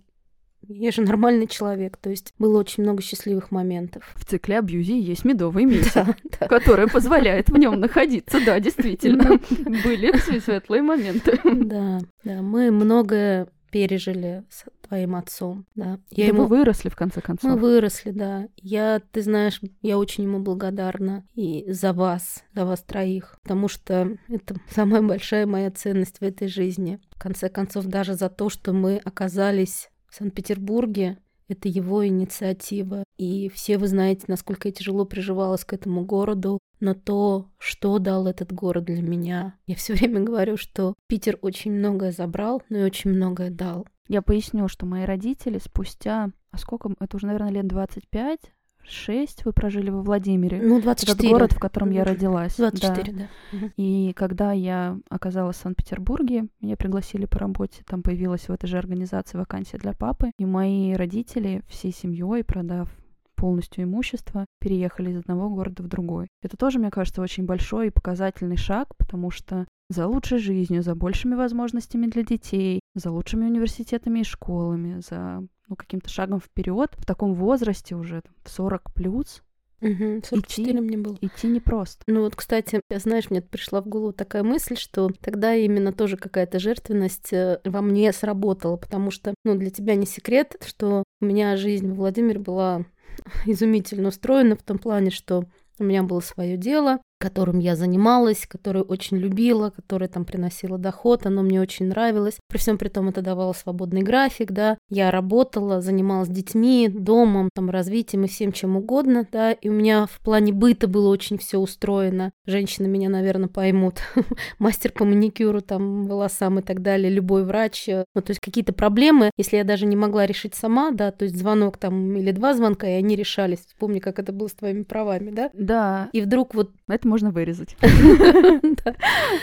[0.68, 4.04] я же нормальный человек, то есть было очень много счастливых моментов.
[4.16, 6.48] В цикле абьюзи есть медовый месяц, да, да.
[6.48, 8.40] который позволяет в нем находиться.
[8.46, 9.40] Да, действительно,
[9.84, 11.40] были светлые моменты.
[11.44, 14.44] Да, да, мы многое пережили
[14.90, 16.00] твоим отцом, да.
[16.10, 16.42] Я да ему...
[16.42, 17.50] вы выросли, в конце концов.
[17.50, 18.48] Мы выросли, да.
[18.58, 24.18] Я, ты знаешь, я очень ему благодарна и за вас, за вас троих, потому что
[24.28, 27.00] это самая большая моя ценность в этой жизни.
[27.16, 31.18] В конце концов, даже за то, что мы оказались в Санкт-Петербурге,
[31.50, 33.04] это его инициатива.
[33.18, 38.28] И все вы знаете, насколько я тяжело приживалась к этому городу, но то, что дал
[38.28, 39.58] этот город для меня.
[39.68, 43.88] Я все время говорю, что Питер очень многое забрал, но и очень многое дал.
[44.08, 48.40] Я поясню, что мои родители спустя, а сколько, это уже, наверное, лет 25,
[48.90, 50.62] 6 вы прожили во Владимире.
[50.62, 51.18] Ну, 24.
[51.18, 52.56] Этот город, в котором я родилась.
[52.58, 53.28] 24, да.
[53.52, 53.70] да.
[53.78, 58.78] И когда я оказалась в Санкт-Петербурге, меня пригласили по работе, там появилась в этой же
[58.78, 62.90] организации вакансия для папы, и мои родители всей семьей, продав
[63.36, 66.28] полностью имущество, переехали из одного города в другой.
[66.42, 70.94] Это тоже, мне кажется, очень большой и показательный шаг, потому что за лучшей жизнью, за
[70.94, 77.06] большими возможностями для детей, за лучшими университетами и школами, за ну, каким-то шагом вперед в
[77.06, 79.44] таком возрасте уже, там, 40 плюс,
[79.82, 81.18] Угу, 44 идти, мне было.
[81.22, 82.04] Идти непросто.
[82.08, 86.60] Ну вот, кстати, знаешь, мне пришла в голову такая мысль, что тогда именно тоже какая-то
[86.60, 91.56] жертвенность э, во мне сработала, потому что, ну, для тебя не секрет, что у меня
[91.56, 92.86] жизнь в Владимире была
[93.46, 95.46] изумительно устроена в том плане, что
[95.80, 101.26] у меня было свое дело, которым я занималась, которую очень любила, которая там приносила доход,
[101.26, 102.38] оно мне очень нравилось.
[102.48, 104.78] При всем при том это давало свободный график, да.
[104.90, 109.52] Я работала, занималась детьми, домом, там, развитием и всем чем угодно, да.
[109.52, 112.32] И у меня в плане быта было очень все устроено.
[112.46, 114.00] Женщины меня, наверное, поймут.
[114.60, 117.88] Мастер по маникюру, там, волосам и так далее, любой врач.
[117.88, 121.38] Ну, то есть какие-то проблемы, если я даже не могла решить сама, да, то есть
[121.38, 123.60] звонок там или два звонка, и они решались.
[123.78, 125.50] Помни, как это было с твоими правами, да?
[125.54, 126.10] Да.
[126.14, 126.72] И вдруг вот...
[126.88, 127.76] Это можно вырезать.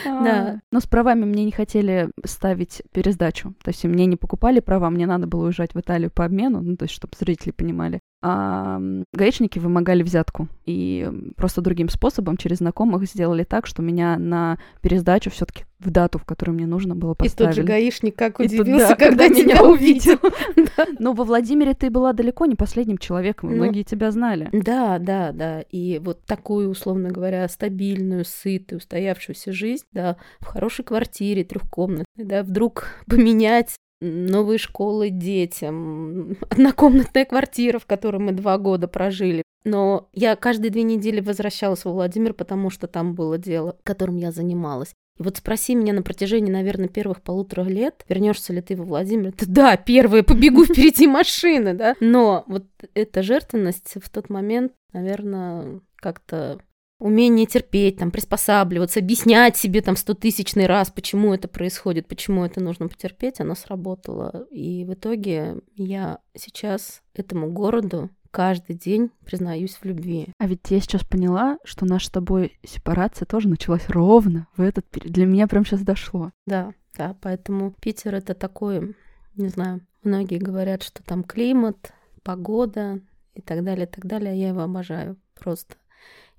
[0.04, 0.60] Да.
[0.72, 3.54] Но с правами мне не хотели ставить пересдачу.
[3.62, 6.76] То есть мне не покупали права, мне надо было уезжать в Италию по обмену, ну,
[6.76, 8.80] то есть чтобы зрители понимали а
[9.12, 10.48] гаишники вымогали взятку.
[10.64, 15.90] И просто другим способом, через знакомых, сделали так, что меня на пересдачу все таки в
[15.90, 17.52] дату, в которую мне нужно было, поставили.
[17.52, 20.18] И тот же гаишник как И тут, удивился, да, когда, меня увидел.
[20.98, 24.48] Но во Владимире ты была далеко не последним человеком, Ну, многие тебя знали.
[24.50, 25.60] Да, да, да.
[25.70, 32.42] И вот такую, условно говоря, стабильную, сытую, устоявшуюся жизнь, да, в хорошей квартире, трехкомнатной, да,
[32.42, 39.42] вдруг поменять новые школы детям, однокомнатная квартира, в которой мы два года прожили.
[39.64, 44.30] Но я каждые две недели возвращалась во Владимир, потому что там было дело, которым я
[44.30, 44.92] занималась.
[45.18, 49.32] И вот спроси меня на протяжении, наверное, первых полутора лет, вернешься ли ты во Владимир?
[49.38, 51.94] Да, да, первые, побегу впереди машины, да.
[52.00, 56.60] Но вот эта жертвенность в тот момент, наверное, как-то
[56.98, 62.88] умение терпеть, там, приспосабливаться, объяснять себе там стотысячный раз, почему это происходит, почему это нужно
[62.88, 64.46] потерпеть, оно сработало.
[64.50, 70.28] И в итоге я сейчас этому городу каждый день признаюсь в любви.
[70.38, 74.84] А ведь я сейчас поняла, что наша с тобой сепарация тоже началась ровно в этот
[74.86, 75.12] период.
[75.12, 76.32] Для меня прям сейчас дошло.
[76.46, 78.94] Да, да, поэтому Питер это такой,
[79.36, 83.00] не знаю, многие говорят, что там климат, погода
[83.34, 84.38] и так далее, и так далее.
[84.38, 85.76] Я его обожаю просто.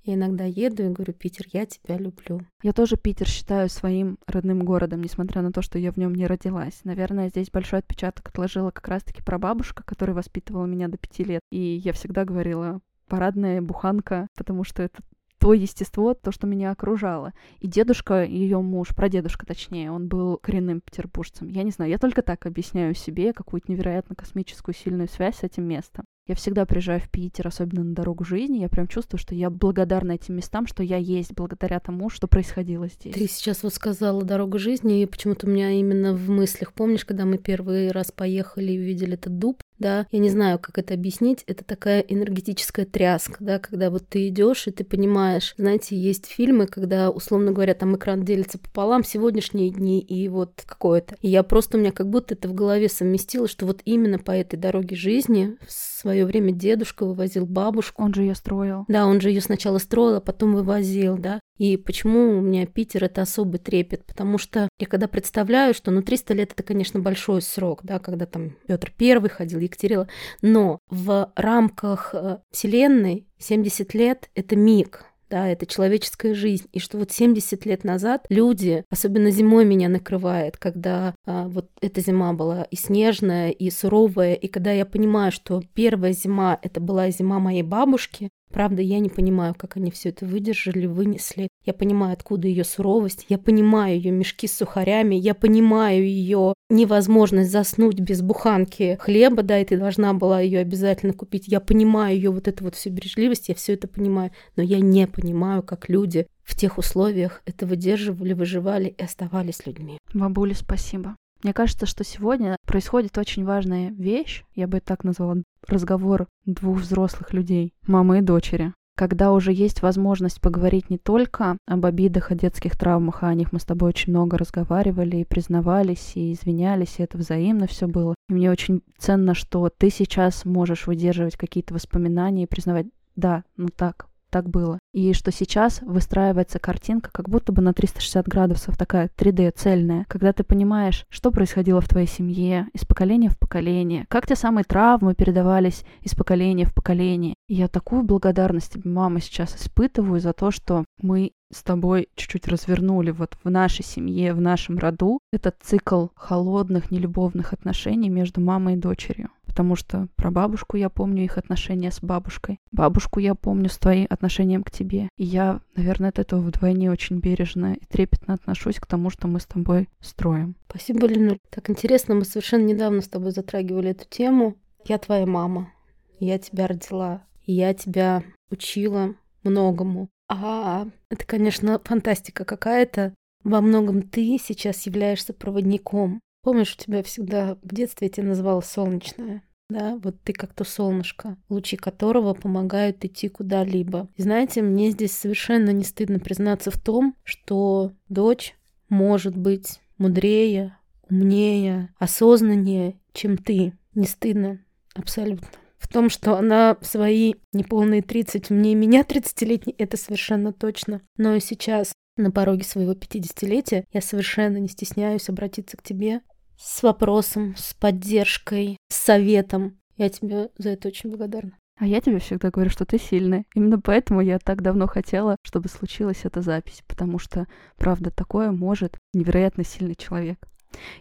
[0.04, 2.40] Я иногда еду и говорю, Питер, я тебя люблю.
[2.62, 6.26] Я тоже Питер считаю своим родным городом, несмотря на то, что я в нем не
[6.26, 6.80] родилась.
[6.84, 11.40] Наверное, здесь большой отпечаток отложила как раз-таки прабабушка, которая воспитывала меня до пяти лет.
[11.50, 15.02] И я всегда говорила, парадная буханка, потому что это
[15.38, 17.32] то естество, то, что меня окружало.
[17.60, 21.48] И дедушка, ее муж, прадедушка точнее, он был коренным петербуржцем.
[21.48, 25.64] Я не знаю, я только так объясняю себе какую-то невероятно космическую сильную связь с этим
[25.64, 26.04] местом.
[26.28, 30.12] Я всегда приезжаю в Питер, особенно на дорогу жизни, я прям чувствую, что я благодарна
[30.12, 33.14] этим местам, что я есть благодаря тому, что происходило здесь.
[33.14, 37.24] Ты сейчас вот сказала «Дорога жизни», и почему-то у меня именно в мыслях, помнишь, когда
[37.24, 41.44] мы первый раз поехали и увидели этот дуб, да, я не знаю, как это объяснить,
[41.46, 46.66] это такая энергетическая тряска, да, когда вот ты идешь и ты понимаешь, знаете, есть фильмы,
[46.66, 51.16] когда, условно говоря, там экран делится пополам, сегодняшние дни и вот какое-то.
[51.20, 54.32] И я просто, у меня как будто это в голове совместила, что вот именно по
[54.32, 58.02] этой дороге жизни в свое время дедушка вывозил бабушку.
[58.02, 58.84] Он же ее строил.
[58.88, 61.40] Да, он же ее сначала строил, а потом вывозил, да.
[61.58, 64.04] И почему у меня Питер это особый трепет?
[64.06, 68.26] Потому что я когда представляю, что ну 300 лет это, конечно, большой срок, да, когда
[68.26, 70.08] там Петр Первый ходил, Екатерина,
[70.42, 76.66] но в рамках э, Вселенной 70 лет это миг, да, это человеческая жизнь.
[76.72, 82.00] И что вот 70 лет назад люди, особенно зимой меня накрывает, когда а, вот эта
[82.00, 87.10] зима была и снежная, и суровая, и когда я понимаю, что первая зима это была
[87.10, 91.48] зима моей бабушки, Правда, я не понимаю, как они все это выдержали, вынесли.
[91.64, 97.50] Я понимаю, откуда ее суровость, я понимаю ее мешки с сухарями, я понимаю ее невозможность
[97.50, 101.46] заснуть без буханки хлеба, да, и ты должна была ее обязательно купить.
[101.46, 105.06] Я понимаю ее вот эту вот всю бережливость, я все это понимаю, но я не
[105.06, 109.98] понимаю, как люди в тех условиях это выдерживали, выживали и оставались людьми.
[110.14, 111.16] Бабуля, спасибо.
[111.42, 117.32] Мне кажется, что сегодня происходит очень важная вещь, я бы так назвала, разговор двух взрослых
[117.32, 118.72] людей, мамы и дочери.
[118.96, 123.52] Когда уже есть возможность поговорить не только об обидах, о детских травмах, а о них
[123.52, 128.16] мы с тобой очень много разговаривали и признавались, и извинялись, и это взаимно все было.
[128.28, 133.68] И мне очень ценно, что ты сейчас можешь выдерживать какие-то воспоминания и признавать, да, ну
[133.68, 134.77] так, так было.
[134.98, 140.32] И что сейчас выстраивается картинка как будто бы на 360 градусов, такая 3D цельная, когда
[140.32, 145.14] ты понимаешь, что происходило в твоей семье из поколения в поколение, как те самые травмы
[145.14, 147.36] передавались из поколения в поколение.
[147.46, 152.48] И я такую благодарность тебе, мама, сейчас испытываю за то, что мы с тобой чуть-чуть
[152.48, 158.74] развернули вот в нашей семье, в нашем роду этот цикл холодных, нелюбовных отношений между мамой
[158.74, 159.30] и дочерью.
[159.58, 162.60] Потому что про бабушку я помню их отношения с бабушкой.
[162.70, 165.08] Бабушку я помню с твоим отношением к тебе.
[165.16, 169.40] И я, наверное, от этого вдвойне очень бережно и трепетно отношусь к тому, что мы
[169.40, 170.54] с тобой строим.
[170.68, 171.38] Спасибо, Ленуль.
[171.50, 174.54] Так интересно, мы совершенно недавно с тобой затрагивали эту тему.
[174.84, 175.72] Я твоя мама.
[176.20, 177.24] Я тебя родила.
[177.44, 180.08] Я тебя учила многому.
[180.28, 183.12] А это, конечно, фантастика какая-то.
[183.42, 186.20] Во многом ты сейчас являешься проводником.
[186.44, 189.42] Помнишь, у тебя всегда в детстве я тебя называла солнечная?
[189.68, 194.08] Да, вот ты как то солнышко, лучи которого помогают идти куда-либо.
[194.16, 198.54] И знаете, мне здесь совершенно не стыдно признаться в том, что дочь
[198.88, 200.78] может быть мудрее,
[201.10, 203.74] умнее, осознаннее, чем ты.
[203.94, 204.60] Не стыдно,
[204.94, 205.46] абсолютно.
[205.78, 211.02] В том, что она свои неполные 30, мне меня 30-летней, это совершенно точно.
[211.18, 216.22] Но и сейчас, на пороге своего 50-летия, я совершенно не стесняюсь обратиться к тебе
[216.58, 219.78] с вопросом, с поддержкой, с советом.
[219.96, 221.56] Я тебе за это очень благодарна.
[221.76, 223.44] А я тебе всегда говорю, что ты сильная.
[223.54, 227.46] Именно поэтому я так давно хотела, чтобы случилась эта запись, потому что,
[227.76, 230.38] правда, такое может невероятно сильный человек.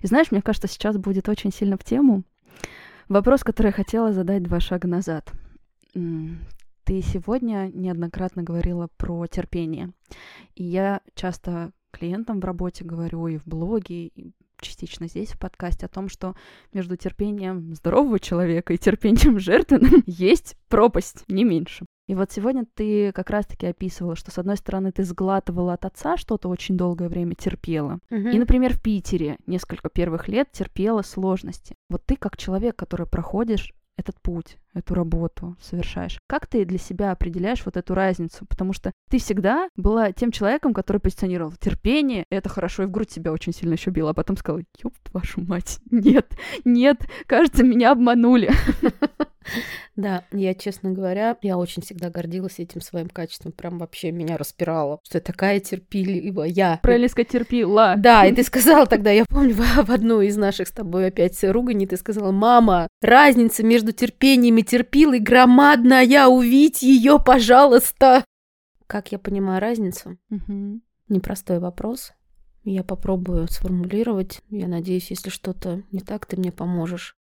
[0.01, 2.24] И знаешь, мне кажется, сейчас будет очень сильно в тему
[3.10, 5.32] вопрос, который я хотела задать два шага назад.
[5.93, 9.91] Ты сегодня неоднократно говорила про терпение.
[10.55, 15.86] И я часто клиентам в работе говорю и в блоге, и частично здесь, в подкасте,
[15.86, 16.36] о том, что
[16.74, 21.86] между терпением здорового человека и терпением жертвенным есть пропасть, не меньше.
[22.08, 26.16] И вот сегодня ты как раз-таки описывала, что с одной стороны ты сглатывала от отца
[26.16, 27.99] что-то очень долгое время терпела.
[28.10, 28.30] Угу.
[28.30, 31.76] И, например, в Питере несколько первых лет терпела сложности.
[31.89, 36.20] Вот ты как человек, который проходишь этот путь, эту работу совершаешь.
[36.28, 38.45] Как ты для себя определяешь вот эту разницу?
[38.45, 43.12] Потому что ты всегда была тем человеком, который позиционировал терпение, это хорошо, и в грудь
[43.12, 46.32] себя очень сильно еще била, а потом сказала, ёб вашу мать, нет,
[46.64, 48.52] нет, кажется, меня обманули.
[49.95, 53.52] Да, я, честно говоря, я очень всегда гордилась этим своим качеством.
[53.52, 56.50] Прям вообще меня распирало, что я такая терпеливая.
[56.50, 57.95] Сказать, терпила.
[57.98, 61.88] Да, и ты сказала тогда, я помню, в одну из наших с тобой опять ругани,
[61.88, 68.24] ты сказала, мама, разница между терпением и терпилой громадная, увидь ее, пожалуйста.
[68.86, 70.18] Как я понимаю разницу?
[70.30, 70.82] Угу.
[71.10, 72.14] Непростой вопрос.
[72.64, 74.41] Я попробую сформулировать.
[74.50, 77.16] Я надеюсь, если что-то не так, ты мне поможешь.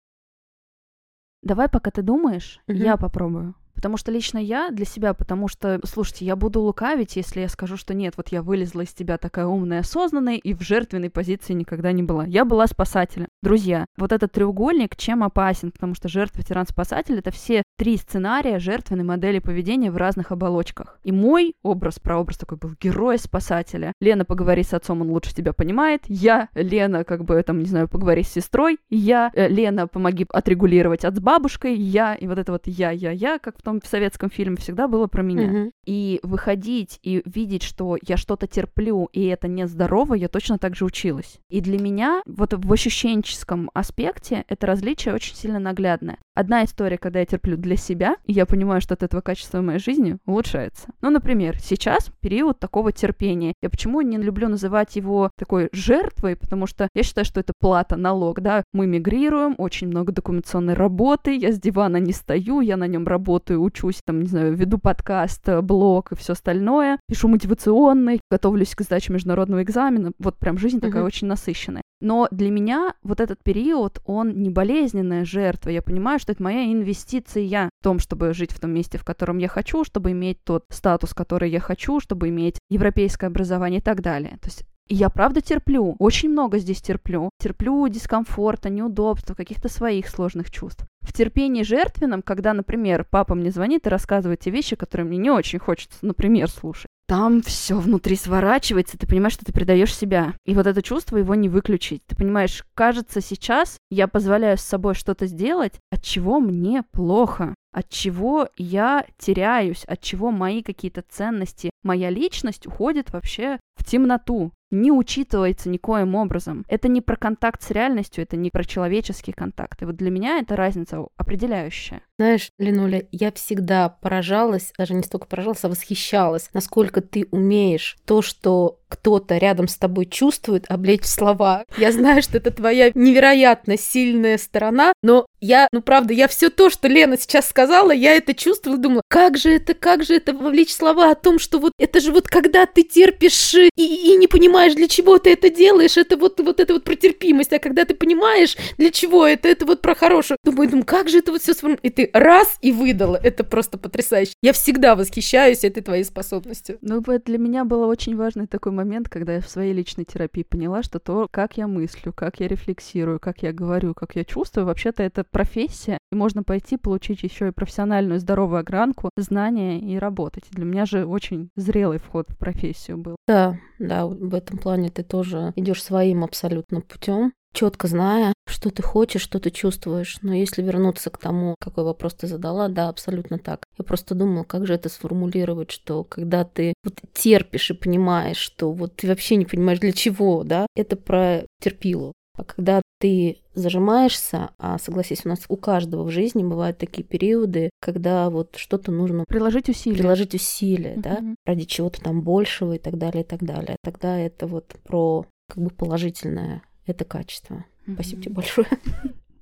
[1.46, 2.76] Давай, пока ты думаешь, угу.
[2.76, 3.54] я попробую.
[3.76, 7.76] Потому что лично я для себя, потому что, слушайте, я буду лукавить, если я скажу,
[7.76, 11.92] что нет, вот я вылезла из тебя такая умная, осознанная и в жертвенной позиции никогда
[11.92, 12.24] не была.
[12.24, 13.28] Я была спасателем.
[13.42, 15.70] Друзья, вот этот треугольник чем опасен?
[15.70, 20.98] Потому что жертва, тиран, спасатель— это все три сценария жертвенной модели поведения в разных оболочках.
[21.04, 23.92] И мой образ, прообраз такой был героя-спасателя.
[24.00, 26.02] Лена, поговори с отцом, он лучше тебя понимает.
[26.06, 28.78] Я, Лена, как бы, там, не знаю, поговори с сестрой.
[28.88, 31.74] Я, э, Лена, помоги отрегулировать от с бабушкой.
[31.74, 35.08] Я, и вот это вот я, я, я, как в том советском фильме, всегда было
[35.08, 35.50] про меня.
[35.50, 35.70] Mm-hmm.
[35.86, 40.84] И выходить и видеть, что я что-то терплю, и это нездорово, я точно так же
[40.84, 41.40] училась.
[41.48, 46.18] И для меня вот в ощущенческом аспекте это различие очень сильно наглядное.
[46.36, 49.78] Одна история, когда я терплю для себя, и я понимаю, что от этого качество моей
[49.78, 50.88] жизни улучшается.
[51.00, 53.54] Ну, например, сейчас период такого терпения.
[53.62, 57.96] Я почему не люблю называть его такой жертвой, потому что я считаю, что это плата,
[57.96, 58.64] налог, да.
[58.74, 63.62] Мы мигрируем, очень много документационной работы, я с дивана не стою, я на нем работаю
[63.62, 68.82] учусь, там, не знаю, веду подкаст, э, блог и все остальное, пишу мотивационный, готовлюсь к
[68.82, 70.12] сдаче международного экзамена.
[70.18, 71.06] Вот прям жизнь такая uh-huh.
[71.06, 71.80] очень насыщенная.
[72.00, 75.70] Но для меня вот этот период, он не болезненная жертва.
[75.70, 79.38] Я понимаю, что это моя инвестиция в том, чтобы жить в том месте, в котором
[79.38, 84.02] я хочу, чтобы иметь тот статус, который я хочу, чтобы иметь европейское образование и так
[84.02, 84.38] далее.
[84.42, 87.30] То есть и я правда терплю, очень много здесь терплю.
[87.38, 90.84] Терплю дискомфорта, неудобства, каких-то своих сложных чувств.
[91.00, 95.30] В терпении жертвенном, когда, например, папа мне звонит и рассказывает те вещи, которые мне не
[95.30, 100.34] очень хочется, например, слушать, там все внутри сворачивается, ты понимаешь, что ты предаешь себя.
[100.44, 102.02] И вот это чувство его не выключить.
[102.06, 107.88] Ты понимаешь, кажется, сейчас я позволяю с собой что-то сделать, от чего мне плохо, от
[107.90, 114.90] чего я теряюсь, от чего мои какие-то ценности, моя личность уходит вообще в темноту не
[114.90, 116.64] учитывается никоим образом.
[116.68, 119.82] Это не про контакт с реальностью, это не про человеческий контакт.
[119.82, 122.02] И вот для меня это разница определяющая.
[122.18, 128.22] Знаешь, Ленуля, я всегда поражалась, даже не столько поражалась, а восхищалась, насколько ты умеешь то,
[128.22, 131.64] что кто-то рядом с тобой чувствует, облечь в слова.
[131.76, 136.70] Я знаю, что это твоя невероятно сильная сторона, но я, ну правда, я все то,
[136.70, 140.72] что Лена сейчас сказала, я это чувствовала, думала, как же это, как же это вовлечь
[140.72, 144.74] слова о том, что вот это же вот когда ты терпишь и, и не понимаешь,
[144.74, 147.94] для чего ты это делаешь, это вот, вот это вот про терпимость, а когда ты
[147.94, 150.38] понимаешь, для чего это, это вот про хорошее.
[150.44, 151.84] Думаю, думаю, как же это вот все сформулировать.
[151.84, 153.16] И ты ты раз и выдала.
[153.16, 154.32] Это просто потрясающе.
[154.42, 156.78] Я всегда восхищаюсь этой твоей способностью.
[156.80, 160.42] Ну, вот для меня был очень важный такой момент, когда я в своей личной терапии
[160.42, 164.66] поняла, что то, как я мыслю, как я рефлексирую, как я говорю, как я чувствую,
[164.66, 170.44] вообще-то это профессия, и можно пойти получить еще и профессиональную здоровую огранку, знания и работать.
[170.50, 173.16] Для меня же очень зрелый вход в профессию был.
[173.26, 178.82] Да, да, в этом плане ты тоже идешь своим абсолютно путем четко зная, что ты
[178.82, 180.18] хочешь, что ты чувствуешь.
[180.22, 183.64] Но если вернуться к тому, какой вопрос ты задала, да, абсолютно так.
[183.78, 188.72] Я просто думала, как же это сформулировать, что когда ты вот терпишь и понимаешь, что
[188.72, 192.12] вот ты вообще не понимаешь для чего, да, это про терпилу.
[192.36, 197.70] А когда ты зажимаешься, а согласись, у нас у каждого в жизни бывают такие периоды,
[197.80, 201.00] когда вот что-то нужно приложить усилия, приложить усилия, uh-huh.
[201.00, 203.76] да, ради чего-то там большего и так далее, и так далее.
[203.82, 207.64] Тогда это вот про как бы положительное это качество.
[207.86, 207.94] Mm-hmm.
[207.94, 208.68] Спасибо тебе большое.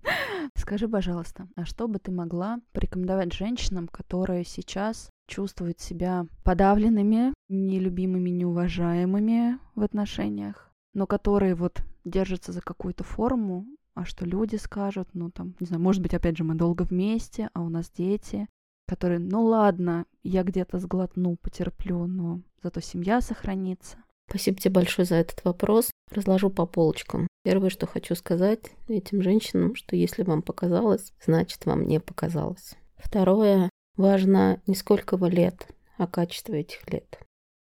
[0.57, 8.31] Скажи, пожалуйста, а что бы ты могла порекомендовать женщинам, которые сейчас чувствуют себя подавленными, нелюбимыми,
[8.31, 15.31] неуважаемыми в отношениях, но которые вот держатся за какую-то форму, а что люди скажут, ну
[15.31, 18.49] там, не знаю, может быть, опять же, мы долго вместе, а у нас дети,
[18.87, 23.99] которые, ну ладно, я где-то сглотну, потерплю, но зато семья сохранится.
[24.29, 25.91] Спасибо тебе большое за этот вопрос.
[26.11, 27.29] Разложу по полочкам.
[27.45, 32.75] Первое, что хочу сказать этим женщинам, что если вам показалось, значит вам не показалось.
[32.97, 35.69] Второе, важно не сколько вы лет,
[35.99, 37.19] а качество этих лет.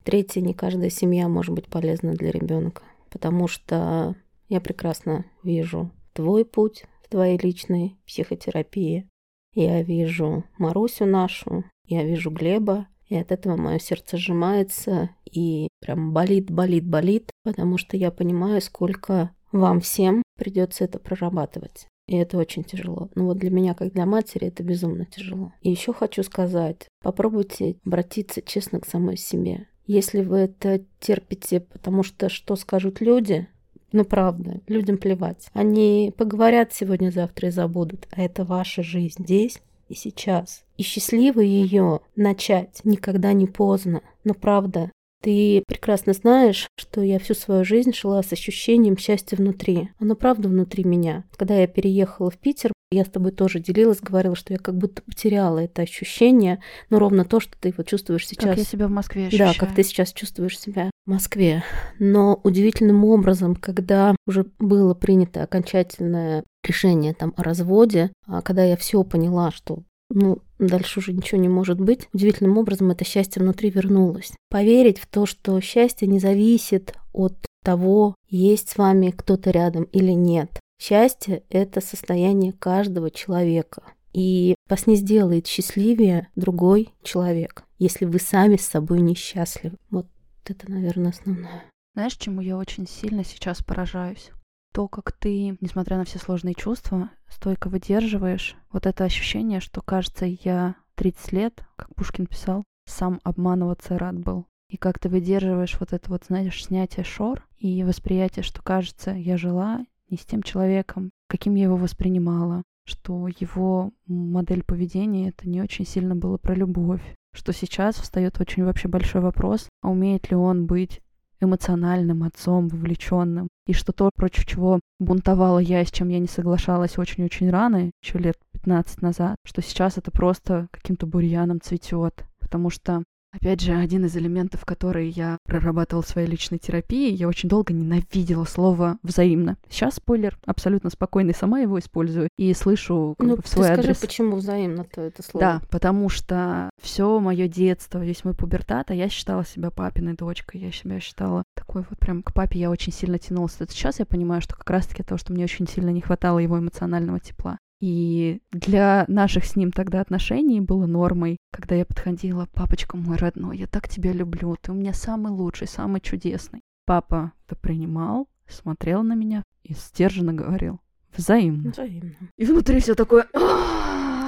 [0.03, 4.15] Третье, не каждая семья может быть полезна для ребенка, потому что
[4.47, 9.09] я прекрасно вижу твой путь в твоей личной психотерапии.
[9.53, 16.13] Я вижу Марусю нашу, я вижу Глеба, и от этого мое сердце сжимается и прям
[16.13, 21.87] болит, болит, болит, потому что я понимаю, сколько вам всем придется это прорабатывать.
[22.07, 23.09] И это очень тяжело.
[23.15, 25.51] Ну вот для меня, как для матери, это безумно тяжело.
[25.61, 29.67] И еще хочу сказать, попробуйте обратиться честно к самой себе.
[29.85, 33.47] Если вы это терпите, потому что что скажут люди,
[33.91, 35.47] ну правда, людям плевать.
[35.53, 40.63] Они поговорят сегодня-завтра и забудут, а это ваша жизнь здесь и сейчас.
[40.77, 44.01] И счастливо ее начать никогда не поздно.
[44.23, 49.89] Но правда, ты прекрасно знаешь, что я всю свою жизнь шла с ощущением счастья внутри.
[49.99, 51.25] Оно правда внутри меня.
[51.35, 55.01] Когда я переехала в Питер, я с тобой тоже делилась, говорила, что я как будто
[55.01, 58.49] потеряла это ощущение, но ровно то, что ты вот чувствуешь сейчас.
[58.49, 59.53] Как я себя в Москве ощущаю.
[59.53, 61.63] Да, как ты сейчас чувствуешь себя Москве.
[61.99, 68.77] Но удивительным образом, когда уже было принято окончательное решение там о разводе, а когда я
[68.77, 72.07] все поняла, что ну, дальше уже ничего не может быть.
[72.13, 74.33] Удивительным образом это счастье внутри вернулось.
[74.49, 80.11] Поверить в то, что счастье не зависит от того, есть с вами кто-то рядом или
[80.11, 80.59] нет.
[80.81, 83.83] Счастье— это состояние каждого человека.
[84.13, 89.75] И вас не сделает счастливее другой человек, если вы сами с собой несчастливы.
[89.89, 90.07] Вот
[90.49, 91.63] это, наверное, основное.
[91.93, 94.31] Знаешь, чему я очень сильно сейчас поражаюсь?
[94.77, 100.27] то, как ты, несмотря на все сложные чувства, стойко выдерживаешь вот это ощущение, что, кажется,
[100.27, 104.45] я 30 лет, как Пушкин писал, сам обманываться рад был.
[104.69, 109.35] И как ты выдерживаешь вот это вот, знаешь, снятие шор и восприятие, что, кажется, я
[109.35, 115.61] жила не с тем человеком, каким я его воспринимала, что его модель поведения это не
[115.61, 117.01] очень сильно было про любовь,
[117.33, 121.01] что сейчас встает очень вообще большой вопрос, а умеет ли он быть
[121.39, 123.47] эмоциональным отцом, вовлеченным.
[123.67, 128.17] И что то, против чего бунтовала я, с чем я не соглашалась очень-очень рано, еще
[128.17, 132.25] лет 15 назад, что сейчас это просто каким-то бурьяном цветет.
[132.39, 137.27] Потому что Опять же, один из элементов, который я прорабатывала в своей личной терапии, я
[137.27, 139.57] очень долго ненавидела слово «взаимно».
[139.69, 143.73] Сейчас, спойлер, абсолютно спокойно, сама его использую и слышу как ну, бы, в свой ты
[143.73, 143.97] адрес.
[143.97, 145.45] скажи, почему взаимно-то это слово?
[145.45, 150.61] Да, потому что все мое детство, весь мой пубертат, а я считала себя папиной дочкой,
[150.61, 153.55] я себя считала такой вот прям к папе я очень сильно тянулась.
[153.59, 156.57] Это сейчас я понимаю, что как раз-таки то, что мне очень сильно не хватало его
[156.57, 157.59] эмоционального тепла.
[157.79, 163.57] И для наших с ним тогда отношений было нормой, когда я подходила, папочка мой родной,
[163.57, 166.61] я так тебя люблю, ты у меня самый лучший, самый чудесный.
[166.85, 170.79] Папа это принимал, смотрел на меня и сдержанно говорил,
[171.15, 171.71] взаимно.
[171.71, 172.15] Взаимно.
[172.37, 173.27] И внутри все такое...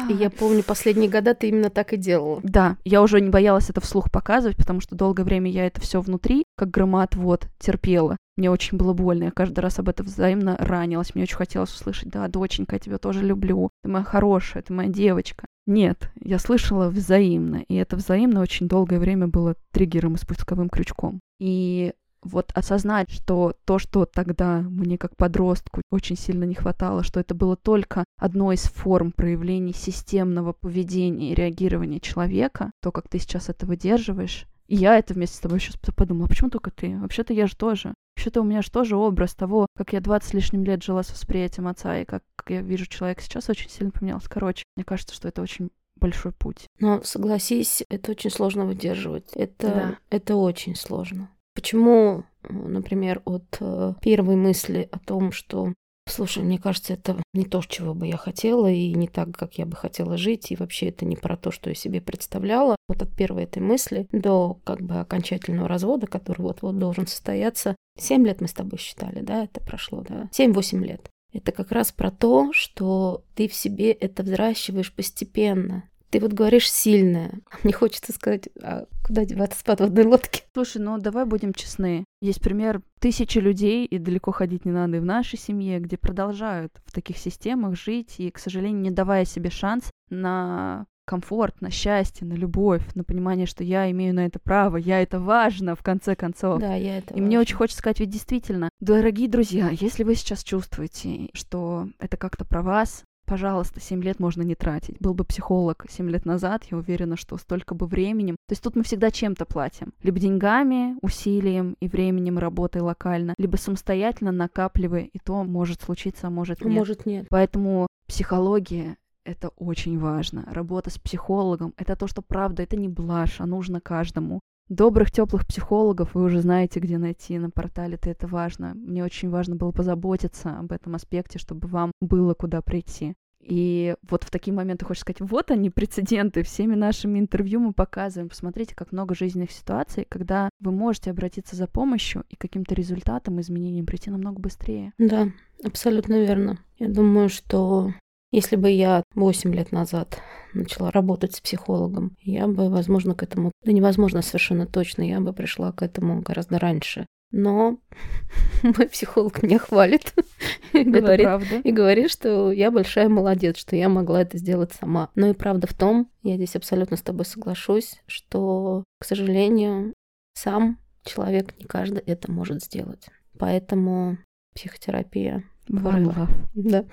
[0.10, 2.40] И я помню, последние года ты именно так и делала.
[2.44, 6.02] Да, я уже не боялась это вслух показывать, потому что долгое время я это все
[6.02, 8.18] внутри, как громоотвод, терпела.
[8.36, 11.14] Мне очень было больно, я каждый раз об этом взаимно ранилась.
[11.14, 14.90] Мне очень хотелось услышать, да, доченька, я тебя тоже люблю, ты моя хорошая, ты моя
[14.90, 15.46] девочка.
[15.68, 21.20] Нет, я слышала взаимно, и это взаимно очень долгое время было триггером и спусковым крючком.
[21.40, 27.20] И вот осознать, что то, что тогда мне как подростку очень сильно не хватало, что
[27.20, 33.20] это было только одной из форм проявлений системного поведения и реагирования человека, то, как ты
[33.20, 36.96] сейчас это выдерживаешь, и я это вместе с тобой сейчас подумала, а почему только ты?
[37.00, 37.96] Вообще-то я же тоже.
[38.16, 41.10] Вообще-то у меня же тоже образ того, как я 20 с лишним лет жила с
[41.10, 44.30] восприятием отца, и как я вижу человека сейчас, очень сильно поменялся.
[44.30, 46.68] Короче, мне кажется, что это очень большой путь.
[46.80, 49.32] Но согласись, это очень сложно выдерживать.
[49.34, 49.98] Это, да.
[50.12, 51.30] это очень сложно.
[51.60, 55.74] Почему, например, от э, первой мысли о том, что
[56.08, 59.68] Слушай, мне кажется, это не то, чего бы я хотела, и не так, как я
[59.68, 62.76] бы хотела жить, и вообще это не про то, что я себе представляла.
[62.88, 68.26] Вот от первой этой мысли до как бы окончательного развода, который вот-вот должен состояться, семь
[68.26, 71.12] лет мы с тобой считали, да, это прошло, да, семь-восемь лет.
[71.32, 75.84] Это как раз про то, что ты в себе это взращиваешь постепенно.
[76.10, 77.32] Ты вот говоришь сильная.
[77.64, 80.44] Мне хочется сказать, а куда деваться с подводной лодки?
[80.54, 82.04] Слушай, ну давай будем честны.
[82.22, 86.74] Есть пример тысячи людей, и далеко ходить не надо и в нашей семье, где продолжают
[86.86, 92.28] в таких системах жить и, к сожалению, не давая себе шанс на комфорт, на счастье,
[92.28, 96.16] на любовь, на понимание, что я имею на это право, я это важно, в конце
[96.16, 96.60] концов.
[96.62, 97.26] Да, я это И важно.
[97.26, 102.46] мне очень хочется сказать, ведь действительно, дорогие друзья, если вы сейчас чувствуете, что это как-то
[102.46, 105.00] про вас, пожалуйста, 7 лет можно не тратить.
[105.00, 108.36] Был бы психолог 7 лет назад, я уверена, что столько бы временем.
[108.48, 109.94] То есть тут мы всегда чем-то платим.
[110.02, 116.30] Либо деньгами, усилием и временем работой локально, либо самостоятельно накапливая, и то может случиться, а
[116.32, 116.74] может нет.
[116.74, 117.28] Может нет.
[117.30, 120.44] Поэтому психология это очень важно.
[120.52, 124.40] Работа с психологом— это то, что правда, это не блажь, а нужно каждому.
[124.70, 128.76] Добрых, теплых психологов вы уже знаете, где найти на портале, это важно.
[128.76, 133.16] Мне очень важно было позаботиться об этом аспекте, чтобы вам было куда прийти.
[133.42, 138.30] И вот в такие моменты хочешь сказать, вот они, прецеденты, всеми нашими интервью мы показываем,
[138.30, 143.86] посмотрите, как много жизненных ситуаций, когда вы можете обратиться за помощью и каким-то результатом, изменением
[143.86, 144.94] прийти намного быстрее.
[144.98, 145.30] Да,
[145.64, 146.60] абсолютно верно.
[146.78, 147.94] Я думаю, что
[148.32, 150.22] если бы я 8 лет назад
[150.54, 155.34] начала работать с психологом, я бы, возможно, к этому, да невозможно совершенно точно, я бы
[155.34, 157.06] пришла к этому гораздо раньше.
[157.32, 157.80] Но
[158.64, 160.14] мой психолог меня хвалит
[160.74, 161.28] и говорит,
[161.64, 165.10] и говорит, что я большая молодец, что я могла это сделать сама.
[165.16, 169.94] Но и правда в том, я здесь абсолютно с тобой соглашусь, что, к сожалению,
[170.34, 173.08] сам человек не каждый это может сделать.
[173.38, 174.18] Поэтому
[174.56, 176.28] психотерапия Варла.
[176.56, 176.86] Да.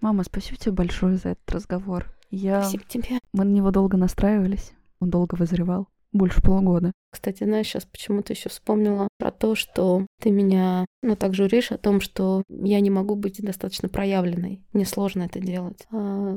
[0.00, 2.14] Мама, спасибо тебе большое за этот разговор.
[2.30, 2.62] Я...
[2.62, 3.18] Спасибо тебе.
[3.32, 5.88] Мы на него долго настраивались, он долго вызревал.
[6.14, 6.92] Больше полугода.
[7.10, 11.76] Кстати, знаешь, сейчас почему-то еще вспомнила про то, что ты меня, ну, так журишь о
[11.76, 14.62] том, что я не могу быть достаточно проявленной.
[14.72, 15.86] Мне сложно это делать.
[15.90, 16.36] А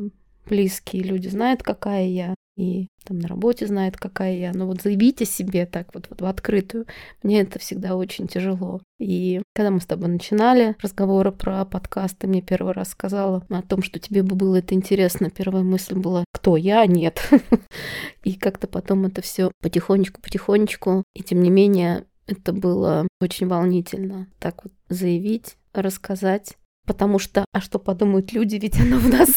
[0.49, 4.51] близкие люди знают, какая я, и там на работе знает, какая я.
[4.51, 6.85] Но вот заявить о себе так вот, вот в открытую,
[7.21, 8.81] мне это всегда очень тяжело.
[8.99, 13.83] И когда мы с тобой начинали разговоры про подкасты, мне первый раз сказала о том,
[13.83, 15.29] что тебе бы было это интересно.
[15.29, 16.85] Первая мысль была, кто я?
[16.87, 17.21] Нет.
[18.23, 21.03] И как-то потом это все потихонечку-потихонечку.
[21.13, 24.27] И тем не менее, это было очень волнительно.
[24.39, 29.29] Так вот заявить, рассказать Потому что, а что подумают люди, ведь оно в нас,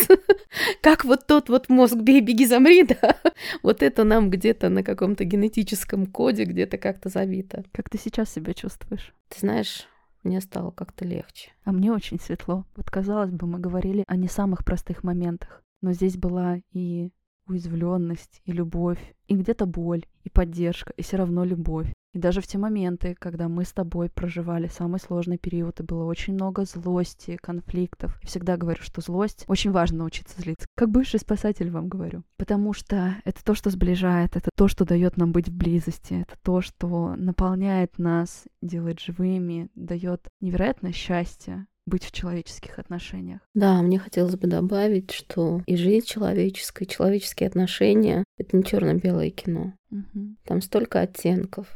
[0.82, 3.16] как вот тот вот мозг «бей, беги, замри», да,
[3.62, 7.64] вот это нам где-то на каком-то генетическом коде где-то как-то забито.
[7.72, 9.14] Как ты сейчас себя чувствуешь?
[9.28, 9.86] Ты знаешь,
[10.22, 11.52] мне стало как-то легче.
[11.64, 12.66] А мне очень светло.
[12.76, 17.10] Вот, казалось бы, мы говорили о не самых простых моментах, но здесь была и
[17.50, 21.92] уязвленность, и любовь, и где-то боль, и поддержка, и все равно любовь.
[22.12, 26.04] И даже в те моменты, когда мы с тобой проживали самый сложный период, и было
[26.04, 28.18] очень много злости, конфликтов.
[28.22, 30.66] Я всегда говорю, что злость очень важно научиться злиться.
[30.76, 32.24] Как бывший спасатель вам говорю.
[32.36, 36.36] Потому что это то, что сближает, это то, что дает нам быть в близости, это
[36.42, 43.40] то, что наполняет нас, делает живыми, дает невероятное счастье, быть в человеческих отношениях.
[43.54, 48.94] Да, мне хотелось бы добавить, что и жизнь человеческая, и человеческие отношения— это не черно
[48.94, 49.74] белое кино.
[49.90, 50.36] Угу.
[50.44, 51.66] Там столько оттенков.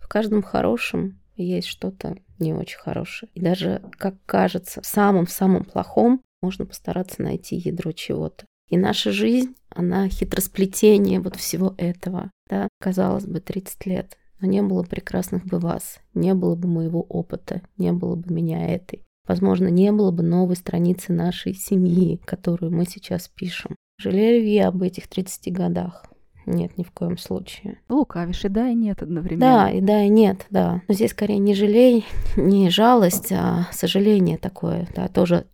[0.00, 3.30] В каждом хорошем есть что-то не очень хорошее.
[3.34, 8.44] И даже, как кажется, в самом-самом плохом можно постараться найти ядро чего-то.
[8.68, 12.30] И наша жизнь, она хитросплетение вот всего этого.
[12.48, 14.18] Да, казалось бы, 30 лет.
[14.40, 18.68] Но не было прекрасных бы вас, не было бы моего опыта, не было бы меня
[18.68, 19.02] этой.
[19.26, 23.76] Возможно, не было бы новой страницы нашей семьи, которую мы сейчас пишем.
[23.98, 26.04] Жалею ли я об этих 30 годах?
[26.46, 27.80] Нет, ни в коем случае.
[27.88, 29.40] Лукавишь, и да, и нет одновременно.
[29.40, 30.80] Да, и да, и нет, да.
[30.86, 32.06] Но здесь скорее не жалей,
[32.36, 35.46] не жалость, а сожаление такое, да, тоже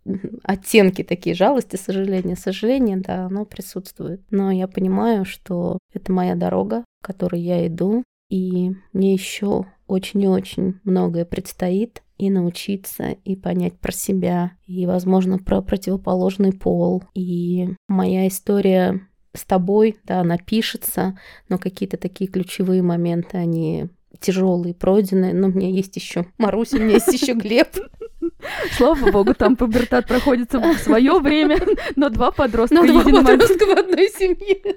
[0.43, 2.35] оттенки такие жалости, сожаления.
[2.35, 4.21] Сожаление, да, оно присутствует.
[4.29, 10.27] Но я понимаю, что это моя дорога, которой я иду, и мне еще очень и
[10.27, 17.03] очень многое предстоит и научиться, и понять про себя, и, возможно, про противоположный пол.
[17.13, 19.01] И моя история
[19.33, 21.17] с тобой, да, она пишется,
[21.49, 26.79] но какие-то такие ключевые моменты, они тяжелые, пройденные, но у меня есть еще Маруся, у
[26.79, 27.69] меня есть еще Глеб.
[28.77, 31.59] Слава богу, там пубертат проходит в свое время,
[31.95, 32.75] но два подростка.
[32.75, 34.75] Но два подростка в одной семье.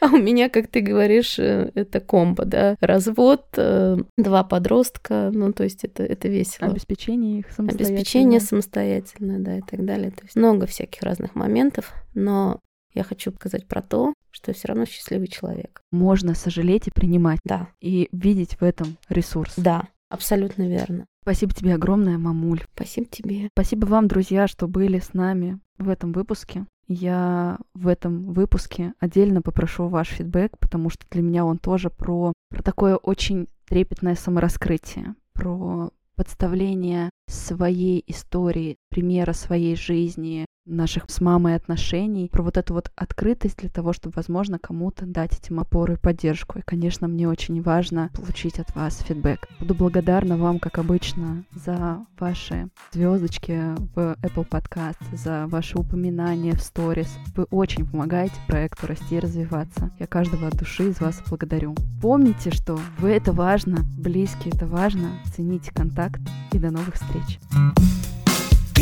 [0.00, 5.52] А у меня, как ты говоришь, э, это комбо, да, развод, э, два подростка, ну,
[5.52, 6.68] то есть это, это весело.
[6.68, 7.98] Обеспечение их самостоятельно.
[7.98, 10.10] Обеспечение самостоятельно, да, и так далее.
[10.10, 12.60] То есть много всяких разных моментов, но
[12.94, 15.80] я хочу сказать про то, что я все равно счастливый человек.
[15.90, 17.40] Можно сожалеть и принимать.
[17.44, 17.68] Да.
[17.80, 19.54] И видеть в этом ресурс.
[19.56, 21.06] Да, абсолютно верно.
[21.24, 22.60] Спасибо тебе огромное, мамуль.
[22.74, 23.48] Спасибо тебе.
[23.54, 26.66] Спасибо вам, друзья, что были с нами в этом выпуске.
[26.86, 32.34] Я в этом выпуске отдельно попрошу ваш фидбэк, потому что для меня он тоже про,
[32.50, 41.54] про такое очень трепетное самораскрытие, про подставление своей истории, примера своей жизни, наших с мамой
[41.54, 45.96] отношений, про вот эту вот открытость для того, чтобы, возможно, кому-то дать этим опору и
[45.96, 46.58] поддержку.
[46.58, 49.48] И, конечно, мне очень важно получить от вас фидбэк.
[49.60, 56.62] Буду благодарна вам, как обычно, за ваши звездочки в Apple Podcast, за ваши упоминания в
[56.62, 57.16] сторис.
[57.36, 59.90] Вы очень помогаете проекту расти и развиваться.
[59.98, 61.74] Я каждого от души из вас благодарю.
[62.00, 65.10] Помните, что вы это важно, близкие это важно.
[65.34, 66.20] Цените контакт
[66.52, 67.38] и до новых встреч.